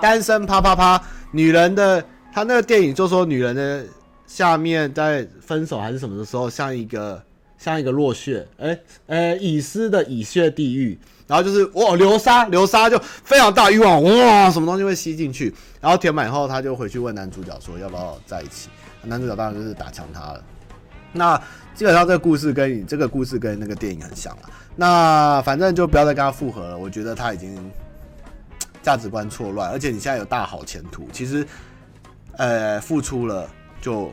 [0.00, 0.98] 单身啪啪啪，
[1.32, 2.02] 女人的，
[2.32, 3.84] 他那个电影就说女人的。
[4.26, 7.22] 下面在分手还是什么的时候，像一个
[7.56, 10.98] 像一个落穴，哎、欸、哎、欸，已失的已穴地狱，
[11.28, 18.68] 然后就是哇流沙流沙就非常大欲望，哇什么东西会吸进去，然后填满以后，他就回去问男主角说要不要在一起，
[19.04, 20.42] 男主角当然就是打枪他了。
[21.12, 21.40] 那
[21.76, 27.70] 基本上这个故事跟你这个故事跟那个电影很像了，那反正就不要再跟他复合了，我觉得他已经
[28.82, 31.46] 价值观错乱，而且你现在有大好前途，其实
[32.38, 33.48] 呃付出了。
[33.78, 34.10] 就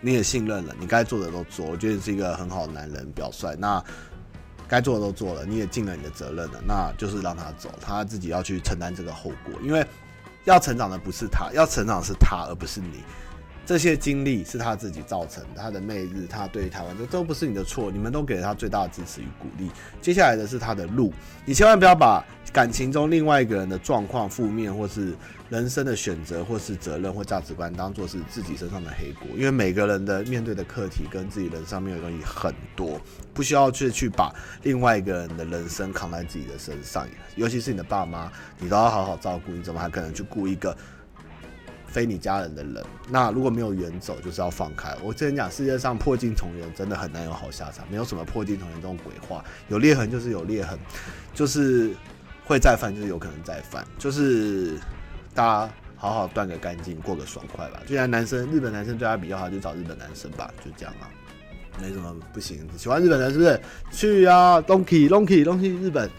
[0.00, 3.54] 你也信任了，你该做的都做，我觉得你是一个很好的男人，表率。
[3.56, 3.82] 那
[4.68, 9.54] 该做的都做了，你也尽了你的责任了，那就是让他走，他自己要去承担这个后果。
[9.62, 9.86] 因为
[10.44, 13.02] 要成长的不是他，要成长的是他，而不是你。
[13.66, 19.70] 这些经历是他自己造成的，他的媚日，他对台湾，这都不是你的错，你们都给了他最大的支持与鼓励。
[20.02, 21.12] 接下来的是他的路，
[21.46, 25.14] 你千万不要把感情中另外一个人的状况负面，或是
[25.48, 29.26] 人生的选择，或是责任或价值观，当做是自己身上的黑锅。
[29.34, 33.00] 因为每个人的面对的课题跟自己人上面的东西很多，
[33.32, 34.30] 不需要去去把
[34.62, 40.76] 另外一个人的人生扛在自己的身上，尤其是你的爸妈，你都要好好照顾，你怎么还可能去顾一个？
[41.94, 44.92] 非你家人的人，那如果没有远走，就是要放开。
[45.00, 49.44] 我之前讲，世界上破镜重圆真的很难有好下场，没有什么破镜重圆这种鬼话。
[49.68, 50.76] 有裂痕就是有裂痕，
[51.32, 51.94] 就是
[52.44, 53.86] 会再犯，就是有可能再犯。
[53.96, 54.76] 就是
[55.34, 57.80] 大家好好断个干净，过个爽快吧。
[57.86, 61.06] 既然男生，日本男生对他比较好，就找日本男生吧，就这样啊，
[61.80, 62.66] 没什么不行。
[62.76, 63.60] 喜欢日本人是不是？
[63.92, 66.10] 去啊，Donkey Donkey Donkey 日本，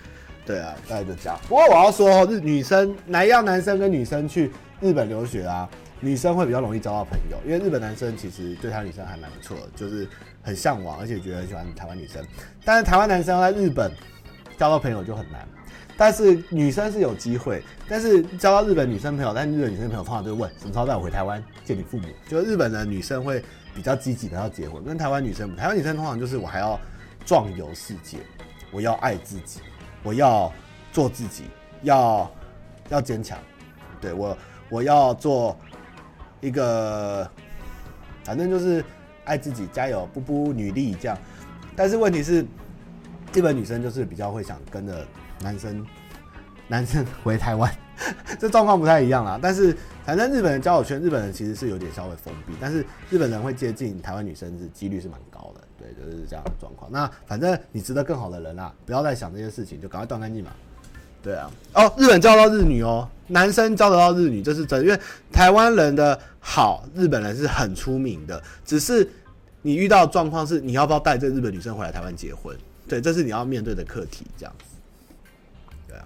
[0.45, 1.37] 对啊，大概就这样。
[1.49, 4.49] 不过我要说，日女生来要男生跟女生去。
[4.81, 5.69] 日本留学啊，
[5.99, 10.07] 女生会比较容易交到朋友，因为日本男生其实对台湾女生还蛮不错的，就是
[10.41, 12.23] 很向往，而且觉得很喜欢台湾女生。
[12.63, 13.91] 但是台湾男生在日本
[14.57, 15.47] 交到朋友就很难，
[15.97, 22.07] 但是女生是有机会，但是交到日本女生朋友，但日本女生朋友通常就会问什么时候带我回台湾见你父母？
[22.27, 26.79] 就日本的女生会比较积极的要结婚，跟台湾女生，台湾女生通常就是我还要
[27.25, 28.17] 壮游世界。
[28.71, 29.61] 我要爱自己，
[30.03, 30.51] 我要
[30.91, 31.45] 做自己，
[31.83, 32.29] 要
[32.89, 33.37] 要坚强。
[34.01, 34.37] 对，我，
[34.69, 35.57] 我要做
[36.41, 37.29] 一个，
[38.23, 38.83] 反正就是
[39.23, 41.17] 爱自己，加油，步步女力这样。
[41.75, 42.45] 但是问题是，
[43.33, 45.05] 日本女生就是比较会想跟着
[45.41, 45.85] 男生，
[46.67, 47.71] 男生 回台湾，
[48.39, 49.39] 这状况不太一样啦。
[49.41, 55.61] 但是反正日本的交友圈，日本人其实是有点稍微封闭，但是日本人会接近台湾女生是几率是蛮高的。
[55.77, 56.89] 对，就是这样的状况。
[56.91, 60.51] 那反正你值得更好的人啦，不要再想这些事情，就赶快断干净嘛。
[61.25, 64.85] 对啊，哦，日本交到日女哦，男生交得到日女，这是真的。
[64.85, 65.01] 因为
[65.31, 68.39] 台湾人的好，日本人是很出名的。
[68.63, 69.09] 只是
[69.63, 72.55] 你遇到状况是，你要不要带这日本女生回来台湾结婚？
[72.87, 74.75] 对，这是你要面对的课题，这样子。
[75.87, 76.05] 对啊，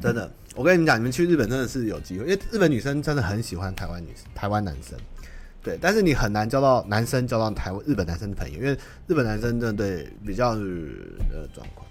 [0.00, 0.30] 真的。
[0.54, 4.98] 我跟你们讲，你们去日本真的是有机会，因为日本女生真的很喜欢台湾女、台湾男生，
[5.66, 5.78] 对。
[5.80, 8.70] 但是你很难交到男生交到台湾日本男生的朋友，因为
[9.08, 11.84] 日本男生真的对比较呃状况。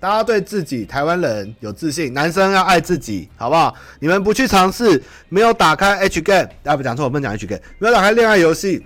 [0.00, 3.74] 大家对自己台湾人有自信，男生要爱自己，好不好？
[4.00, 8.84] 你们不去尝试，没有打开 H game，啊不讲错，我不讲 H game，没有打开恋爱游戏，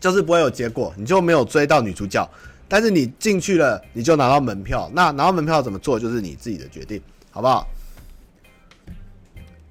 [0.00, 2.28] 就是不会有结果，你就没有追到女主角。
[2.68, 7.00] 但是你进去了，你就拿到门票，那拿到门票怎么做，就是你自己的决定，
[7.30, 7.66] 好不好？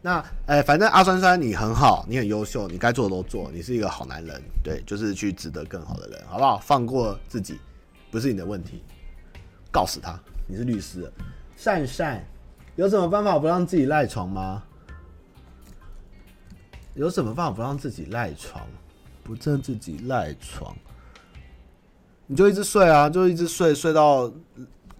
[0.06, 6.58] 那，哎、反正阿酸酸你很好，你很优秀，你该做的都做，你是一个好男人，对，就是去值得更好的人，好不好？
[6.60, 7.58] 放过自己，
[8.12, 8.84] 不是你的问题。
[9.72, 11.10] 告诉他，你是律师。
[11.56, 12.22] 善善，
[12.76, 14.62] 有什么办法不让自己赖床吗？
[16.96, 18.62] 有什么办法不让自己赖床？
[19.24, 20.76] 不让自己赖床，
[22.28, 24.30] 你就一直睡啊，就一直睡，睡到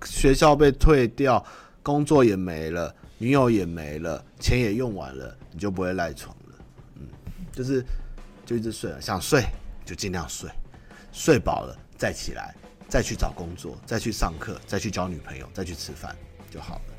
[0.06, 1.46] 学校被退掉，
[1.84, 2.96] 工作也没了。
[3.18, 6.60] 女友也没了，钱也用完了，你就不会赖床了。
[6.96, 7.08] 嗯，
[7.52, 7.86] 就是
[8.46, 9.46] 就一直睡了，想睡
[9.86, 10.50] 就尽量睡，
[11.12, 12.54] 睡饱了再起来，
[12.90, 16.16] 再去找工作，再去上课，再去交女朋友，再去吃饭
[16.50, 16.94] 就好了。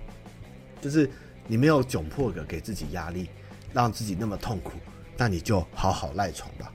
[0.80, 1.10] 就是
[1.46, 3.28] 你没有窘迫的给自己压力，
[3.72, 4.72] 让自己那么痛苦，
[5.16, 6.72] 那你就好好赖床吧。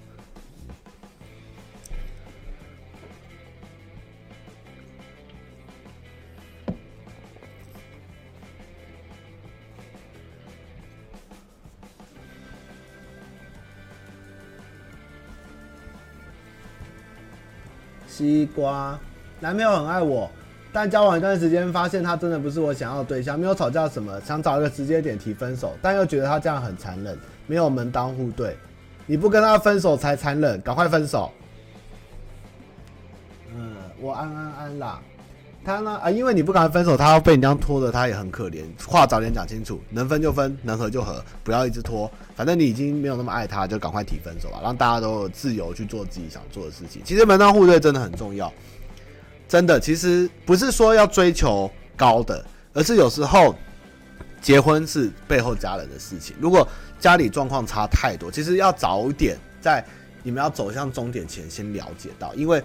[18.20, 19.00] 西瓜，
[19.40, 20.30] 男朋友很爱我，
[20.74, 27.18] 但交往一段时间，发现他真的不是我想要的对象，没有吵架什么，想找一个直接点提分手，但又觉得他这样很残忍，
[27.48, 28.58] 没有门当户对。
[29.06, 31.32] 你不跟他分手才残忍，赶快分手。
[33.56, 35.00] 嗯，我安安安啦。
[35.64, 36.00] 他呢？
[36.02, 38.64] 啊，因为你不敢分手，他要被你这样拖着，他也很可怜。
[38.88, 42.10] 话早点讲清楚，能分就分，能合就合，不要一直拖。
[42.36, 47.02] 反正你已经没有那么爱他，就赶快提分手吧，让大家都自由去做自己想做的事情。
[47.06, 48.52] 其实门当户对真的很重要，
[49.48, 49.80] 真的。
[49.80, 52.44] 其实不是说要追求高的，
[52.74, 53.54] 而是有时候
[54.42, 56.36] 结婚是背后家人的事情。
[56.40, 56.68] 如果
[57.00, 59.86] 家里状况差太多，其实要早点在
[60.24, 62.64] 你们要走向终点前先了解到，因为。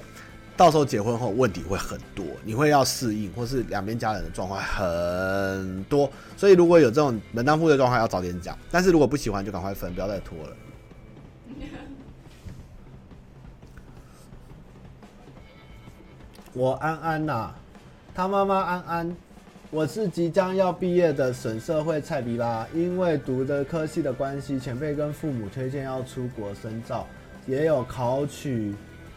[0.56, 8.56] 到时候结婚后问题会很多，你会要适应，或是两边家人的状况很多，所以如果有这种门当户对状况，要早点讲。
[8.70, 10.56] 但是如果不喜欢，就赶快分，不要再拖了。
[16.52, 17.58] 我安安呐、啊，
[18.14, 19.16] 他妈妈安安，
[19.72, 27.08] 我是即将要毕业的省社会菜逼啦，因为读的科系的关系，前辈跟父母推荐要出国深造，
[27.44, 28.72] 也有考取。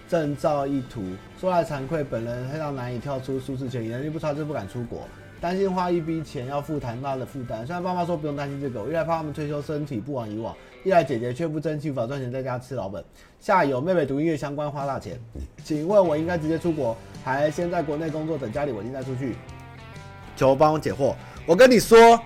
[0.07, 1.03] 证照一图，
[1.39, 5.01] 说来惭愧，本人非常难以跳出舒适圈，能力不差就不敢出国，
[5.41, 7.65] 担心花一笔钱要负担大的负担。
[7.67, 13.03] 虽然爸妈说不用担心这个，我一来怕他们退休身体不往以往，一来姐姐却不争气，无法赚钱在家吃老本。
[13.39, 15.19] 下游妹妹读音乐相关花大钱，
[15.63, 19.35] 请问我应该直接出国，还先在国内工作，等家里稳定再出去？
[20.37, 21.13] 求帮我解惑。
[21.45, 22.19] 我跟你说，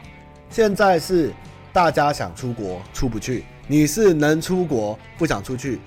[0.50, 1.32] 现在是
[1.74, 5.80] 大家想出国出不去，你是能出国不想出去。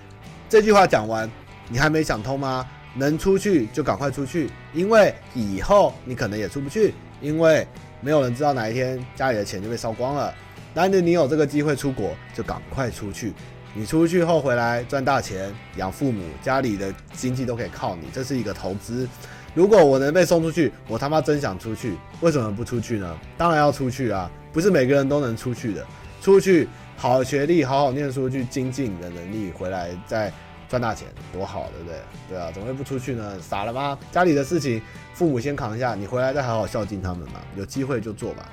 [0.48, 1.30] 这句话讲完。
[1.68, 2.66] 你还没想通吗？
[2.96, 7.66] 能出去就赶快出去，因为以后你可能也出不去，因为
[8.00, 10.32] 没有人知道哪一天家里的钱就被烧光了。
[10.72, 13.32] 难得你有这个机会出国，就赶快出去。
[13.74, 19.08] 你出去后回来赚大钱，养父母，家里的经济都可以靠你，这是一个投资。
[19.54, 23.18] 如果我能被送出去，我他妈真想出去，为什么不出去呢？
[23.36, 25.84] 当然要出去啊，不是每个人都能出去的。
[26.22, 30.32] 出去好学历，好好念书，去精进你的能力，回来再。
[30.68, 31.98] 赚大钱多好，对不对？
[32.28, 33.38] 对啊，怎么会不出去呢？
[33.40, 33.98] 傻了吗？
[34.10, 34.80] 家里的事情，
[35.12, 37.40] 父母先扛一下，你回来再好好孝敬他们嘛。
[37.56, 38.48] 有机会就做吧。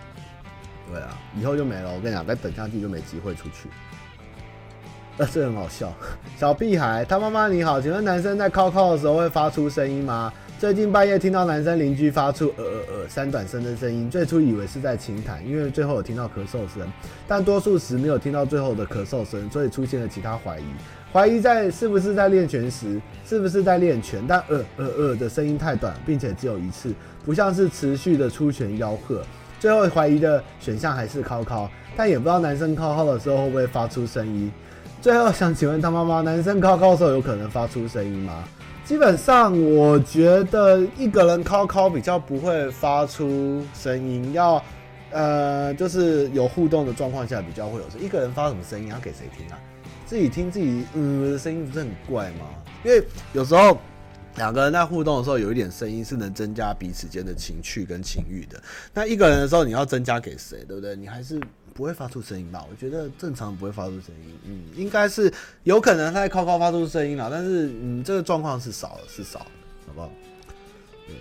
[0.91, 1.91] 对啊，以后就没了。
[1.93, 3.69] 我跟你讲，再等下去就没机会出去。
[5.17, 5.93] 呃，这很好笑。
[6.37, 10.31] 小屁孩，他妈妈你好，请问男生在靠靠的时候会发出声音吗？
[10.59, 16.91] 最近半夜听到男生邻居发出呃呃呃三短声的声音，最初以为是在倾谈，因为最后有听到咳嗽声，
[17.27, 20.65] 但多数时没有听到最后的咳嗽声，所以出现了其他怀疑，
[21.13, 24.23] 怀疑在是不是在练拳时，是不是在练拳？
[24.25, 26.93] 但呃呃呃的声音太短，并且只有一次，
[27.25, 29.21] 不像是持续的出拳吆喝。
[29.59, 34.49] 最后怀疑的选项还是靠靠，但也不知道男生靠靠的时候会不会发出声音。
[35.01, 38.43] 最后想请问他妈妈，男生靠靠的时候有可能发出声音吗？
[38.85, 44.63] 基本上我觉得一个人靠靠比较不会发出声音，要
[45.11, 47.85] 呃就是有互动的状况下比较会有。
[47.99, 49.59] 一个人发什么声音要给谁听啊？
[50.11, 52.45] 自己听自己嗯的声音不是很怪吗？
[52.83, 53.01] 因为
[53.31, 53.77] 有时候
[54.35, 58.61] 两个人在互动的时候有一点声音是能增加彼此间的情趣跟情欲的。
[58.93, 60.65] 那一个人的时候你要增加给谁？
[60.65, 60.97] 对不对？
[60.97, 61.39] 你还是。
[61.73, 62.65] 不会发出声音吧？
[62.69, 65.33] 我觉得正常不会发出声音，嗯，应该是
[65.63, 69.45] 有可能他在靠靠发出声音了，但是嗯，这个状况是少了，是少了，
[69.87, 70.11] 好不好？
[71.07, 71.15] 嗯，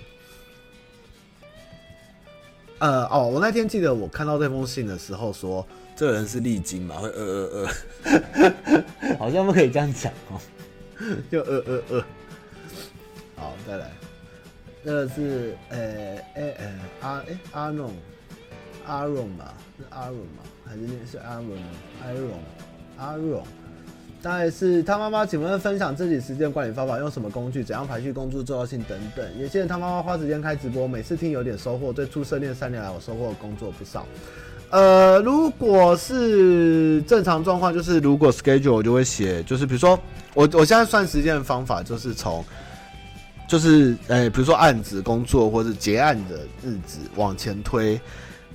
[2.80, 5.64] 呃哦，我那天记得我看到这封信的时候说，
[6.00, 7.22] 这个人是历经嘛，会呃
[7.52, 7.68] 呃
[9.04, 10.40] 呃， 好像不可以这样讲哦，
[11.30, 12.04] 就呃呃呃，
[13.36, 13.90] 好，再来，
[14.82, 15.78] 这个是呃
[16.36, 17.92] 呃呃阿哎阿弄。
[18.86, 20.42] 阿荣嘛，是阿荣嘛？
[20.64, 21.50] 还是那是阿荣？
[22.02, 22.30] 阿荣，
[22.96, 23.44] 阿荣，
[24.22, 27.62] 大概是他妈妈，请问分享自己时间管理方法，用什么工具？
[27.62, 29.38] 怎样排序工作重要性等等。
[29.38, 31.92] 也谢谢他妈妈花时间开直播，每次听有点收获。
[31.92, 34.06] 对出社练三年来，我收获的工作不少。
[34.70, 39.98] 呃，如果是正常状况，就是如果 schedule 我就会写，就是比如说
[40.32, 42.44] 我我现在算时间的方法，就是从
[43.48, 48.00] 就是呃，比如说案子工作或者结案的日子往前推。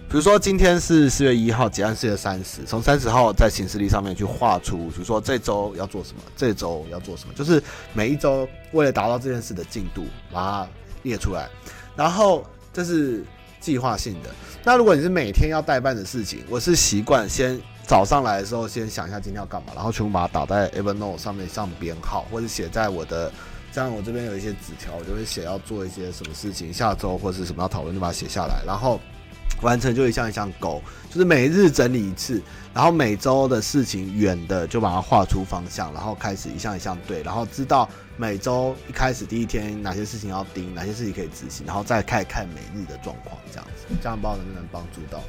[0.07, 7.61] 比如说今天是四月一号，结案四月三十，从三十号在行事历上面去画出，比如说这周要做什么，这周要做什么，就是
[7.91, 10.67] 每一周为了达到这件事的进度，把它
[11.01, 11.49] 列出来。
[11.95, 13.25] 然后这是
[13.65, 14.29] 计划性的。
[14.63, 23.31] 那如果你是每天要代办的事情，我是习惯先早上来的时候先想一下今天要干嘛，然后全部把它打在 Evernote 上面上编号，或者写在我的，
[23.71, 28.99] 像我这边有一些纸条，我就会写要做一些什么事情，下周或是什么要讨论，就把它写下来，然后。
[29.61, 32.41] 完成就一项一项勾，就是每日整理一次，
[32.73, 37.87] 然后每周的事情远的就把它画出方向，然后开始一项一项对，然后知道
[38.17, 45.21] 每周一开始第一天哪些事情要盯，哪些事情可以执行，然后再看看每日的状况，这样子，这样不知道能不能帮助到。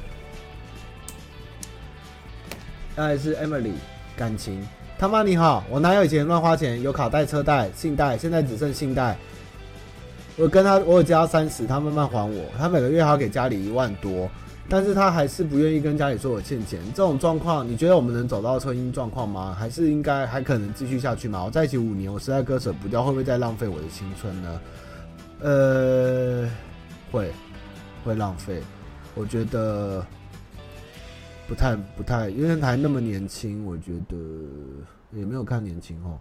[2.95, 3.73] 再来是 Emily，
[4.15, 4.65] 感情，
[4.97, 9.17] 他妈你好，我男友以前乱花钱，有卡贷、车贷、信贷，现在只剩信贷。
[10.37, 12.45] 我跟他，我有借他三十，他慢慢还我。
[12.57, 14.29] 他每个月还要给家里一万多，
[14.69, 16.79] 但是他还是不愿意跟家里说我欠钱。
[16.93, 19.55] 这种状况，你觉得我们能走到婚姻状况吗？
[19.57, 21.43] 还是应该还可能继续下去吗？
[21.45, 24.61] 我在一起五年，我实在割舍不掉，会不会再浪费我的青春呢？
[25.39, 26.49] 呃，
[27.11, 27.31] 会，
[28.03, 28.61] 会浪费。
[29.15, 30.05] 我觉得
[31.47, 34.17] 不太不太，因为还那么年轻，我觉得
[35.13, 36.19] 也没有看年轻哦。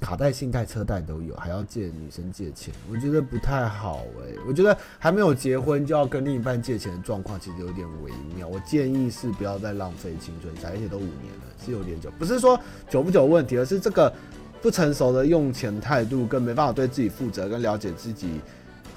[0.00, 8.46] 卡贷、信贷、车贷都有，还要借女生借钱，我觉得不太好哎、我觉得还没有结婚就要跟另一半借钱的状况，其实有点微妙。
[8.46, 12.10] 我建议是不要再浪费青春，而且都五年了，是有点久。
[12.18, 14.12] 不是说久不久问题，而是这个
[14.60, 18.40] 不成熟的用钱态度，跟没办法对自己负责，跟了解自己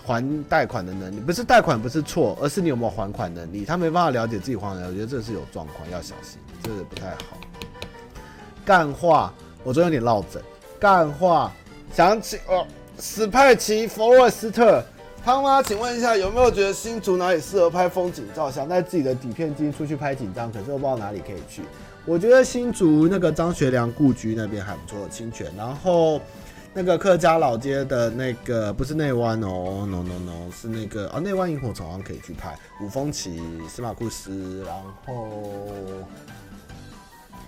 [0.05, 1.21] 还贷款的能力。
[1.21, 3.63] 不是贷款不是错，而是你有没有还款能力。
[3.63, 7.37] 他没办法了解自己还款，我觉得这是有状况，要小心，这个不太好。
[8.65, 9.33] 干话，
[9.63, 10.41] 我昨天有点落枕。
[10.79, 11.51] 干话，
[11.93, 12.65] 想起哦，
[12.99, 14.81] 史派奇·佛洛斯特，
[15.25, 18.49] 他妈，请问一下，有没有觉得新竹哪里适合拍风景照？
[18.49, 21.63] 想带自己的底片机出去拍紧张，可是我不知道哪里可以去。
[22.05, 25.51] 我觉得新竹那个张学良故居那边还不错，清泉。
[25.57, 26.21] 然后
[26.73, 32.57] 那个客家老街的那个不是内湾哦，no no no，是那个啊内湾萤火虫好像可以去拍。
[32.81, 34.73] 五峰旗、司马库斯，然
[35.05, 35.27] 后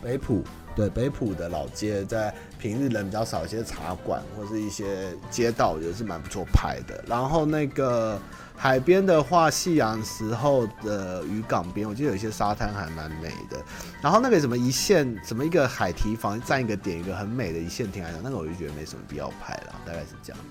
[0.04, 0.44] 北埔。
[0.76, 7.04] 对，北埔的老街，在平日人比较少，一些茶馆或是一些街道，也是蛮不错拍的。
[7.08, 8.20] 然后那个
[8.56, 13.58] 海边的话，夕阳时候的渔港边，我记得有一些沙滩还蛮美的。
[14.02, 20.42] 然后那个什么一线，什么一个海堤房站一个点，一个很美的一线天来，那个我就觉得没什么必要拍了，大概是这样。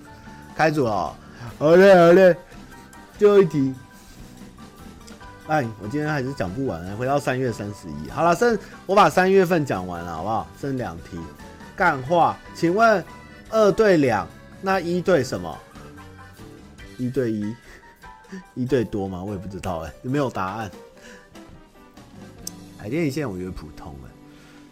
[0.54, 1.16] 开组了，
[1.58, 2.36] 好嘞好嘞，
[3.18, 3.74] 最后一题。
[5.50, 10.46] 哎，我今天还是讲不完，回到三月三十一，好了，剩我把三月份讲完了，好不好？
[10.60, 11.18] 剩两题，
[11.74, 13.04] 干话，请问
[13.50, 14.28] 二对两，
[14.62, 15.58] 那一对什么？
[16.98, 17.52] 一对一，
[18.54, 19.24] 一对多吗？
[19.24, 20.70] 我也不知道哎，有没有答案？
[22.78, 24.08] 海天一线我觉得普通哎，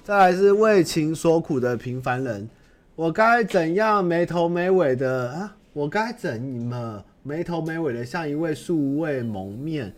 [0.05, 2.49] 再来是为情所苦的平凡人，
[2.95, 5.57] 我该怎样没头没尾的啊？
[5.72, 9.93] 我该怎么没头没尾的像一位素未谋面、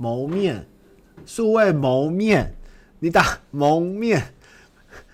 [0.00, 0.64] 谋面、
[1.26, 2.54] 素未谋面，
[3.00, 4.32] 你打蒙面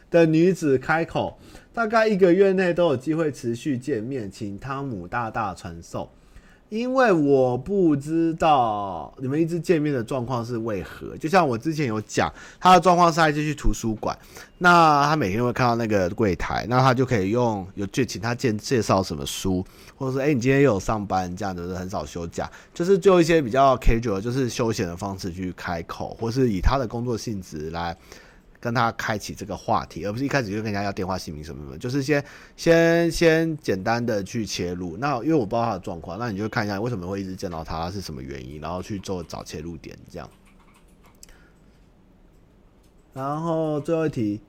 [0.09, 1.41] 的女子开口？
[1.73, 6.09] 大概一个月内都有机会持续见面，请汤姆大大传授。
[6.69, 14.19] 因为我不知道你们一直见面的状况是为何，就像我之前有讲，他的状况是他就去图书馆，
[14.59, 19.65] 那他每天会看到那个柜台，那他就可以用有就请他介介绍什么书，
[19.97, 27.97] 或者说，哎，你今天又有上班这样子，很少休假，就是就一些比较 casual，就是休闲的方式去开口，或是以他的工作性质来。
[28.61, 32.25] 跟他开启这个话题，而不是一开始就跟人家要电话、姓名什么什么，就是先
[32.57, 34.97] 先先简单的去切入。
[34.97, 40.29] 那因为我不知道他的状况，那你就看一下为什么会一直见到他是什么原因，然后去做找切入点这样。
[43.13, 44.41] 然后最后一题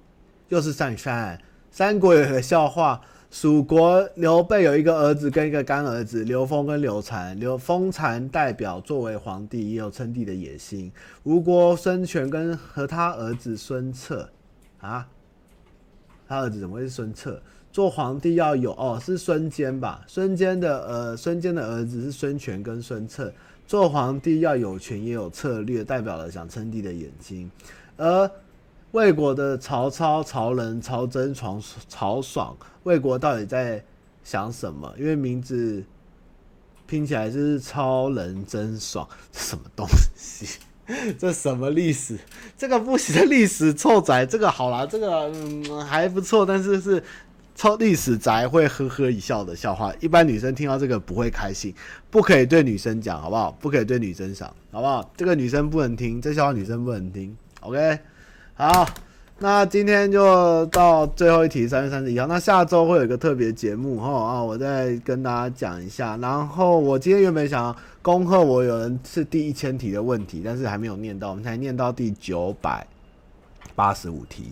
[0.50, 1.40] 又是上山，
[1.72, 3.02] 三国有个笑话。
[3.30, 7.38] 蜀国刘备有一个儿子跟一个干儿子，刘封跟刘禅。
[7.40, 10.92] 刘封禅代表作为皇帝也有称帝的野心。
[11.24, 14.30] 吴国孙权跟和他儿子孙策
[14.80, 15.08] 啊，
[16.28, 17.42] 他儿子怎么会是孙策？
[17.70, 20.04] 做皇帝要有哦，是孙坚吧？
[20.08, 23.32] 孙坚的呃，孙坚的儿子是孙权跟孙策。
[23.68, 27.52] 做皇帝要有权也有策略，代表了想称帝的野心。
[27.98, 28.32] 而
[28.92, 31.60] 魏国的曹操、曹仁、曹真、曹
[31.90, 33.84] 曹爽，魏国到底在
[34.24, 34.94] 想什么？
[34.98, 35.84] 因为名字
[36.86, 39.86] 拼起来就是超人真爽，这什么东
[40.16, 40.60] 西？
[41.20, 42.18] 这什么历史？
[42.58, 47.04] 这个不行历史臭宅，这个好啦，这个嗯还不错，但是是
[47.56, 49.94] 超历史宅会呵呵一笑的笑话。
[50.00, 51.76] 一般女生听到这个不会开心，
[52.10, 53.52] 不可以对女生讲，好不好？
[53.60, 55.12] 不可以对女生讲，好不好？
[55.18, 58.00] 这个女生不能听，这笑话女生不能听，OK。
[58.60, 58.90] 好，
[59.38, 62.26] 那今天就到最后一题，三月三十一号。
[62.26, 66.18] 那下周会有一个特别节目哈啊，我再跟大家讲一下。
[66.18, 72.84] 然后我今天原本想要恭贺我有人是第一千题的问题，但是还没有念到，我们才念到第九百
[73.76, 74.46] 八十五题，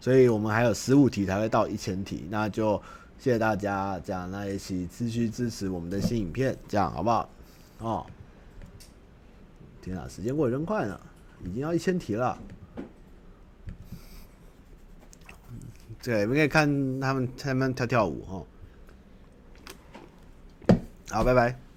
[0.00, 2.24] 所以我们还有十五题才会到一千题。
[2.30, 2.80] 那就
[3.18, 7.28] 谢谢大家，这样那一起持续支持我们的新影片，这样好不好？
[7.80, 8.06] 哦，
[9.82, 10.98] 天啊，时间过得真快呢，
[11.44, 12.38] 已经要一千题了。
[16.02, 18.42] 对，我们可以看他们他们跳跳舞哈。
[21.10, 21.69] 好，拜拜。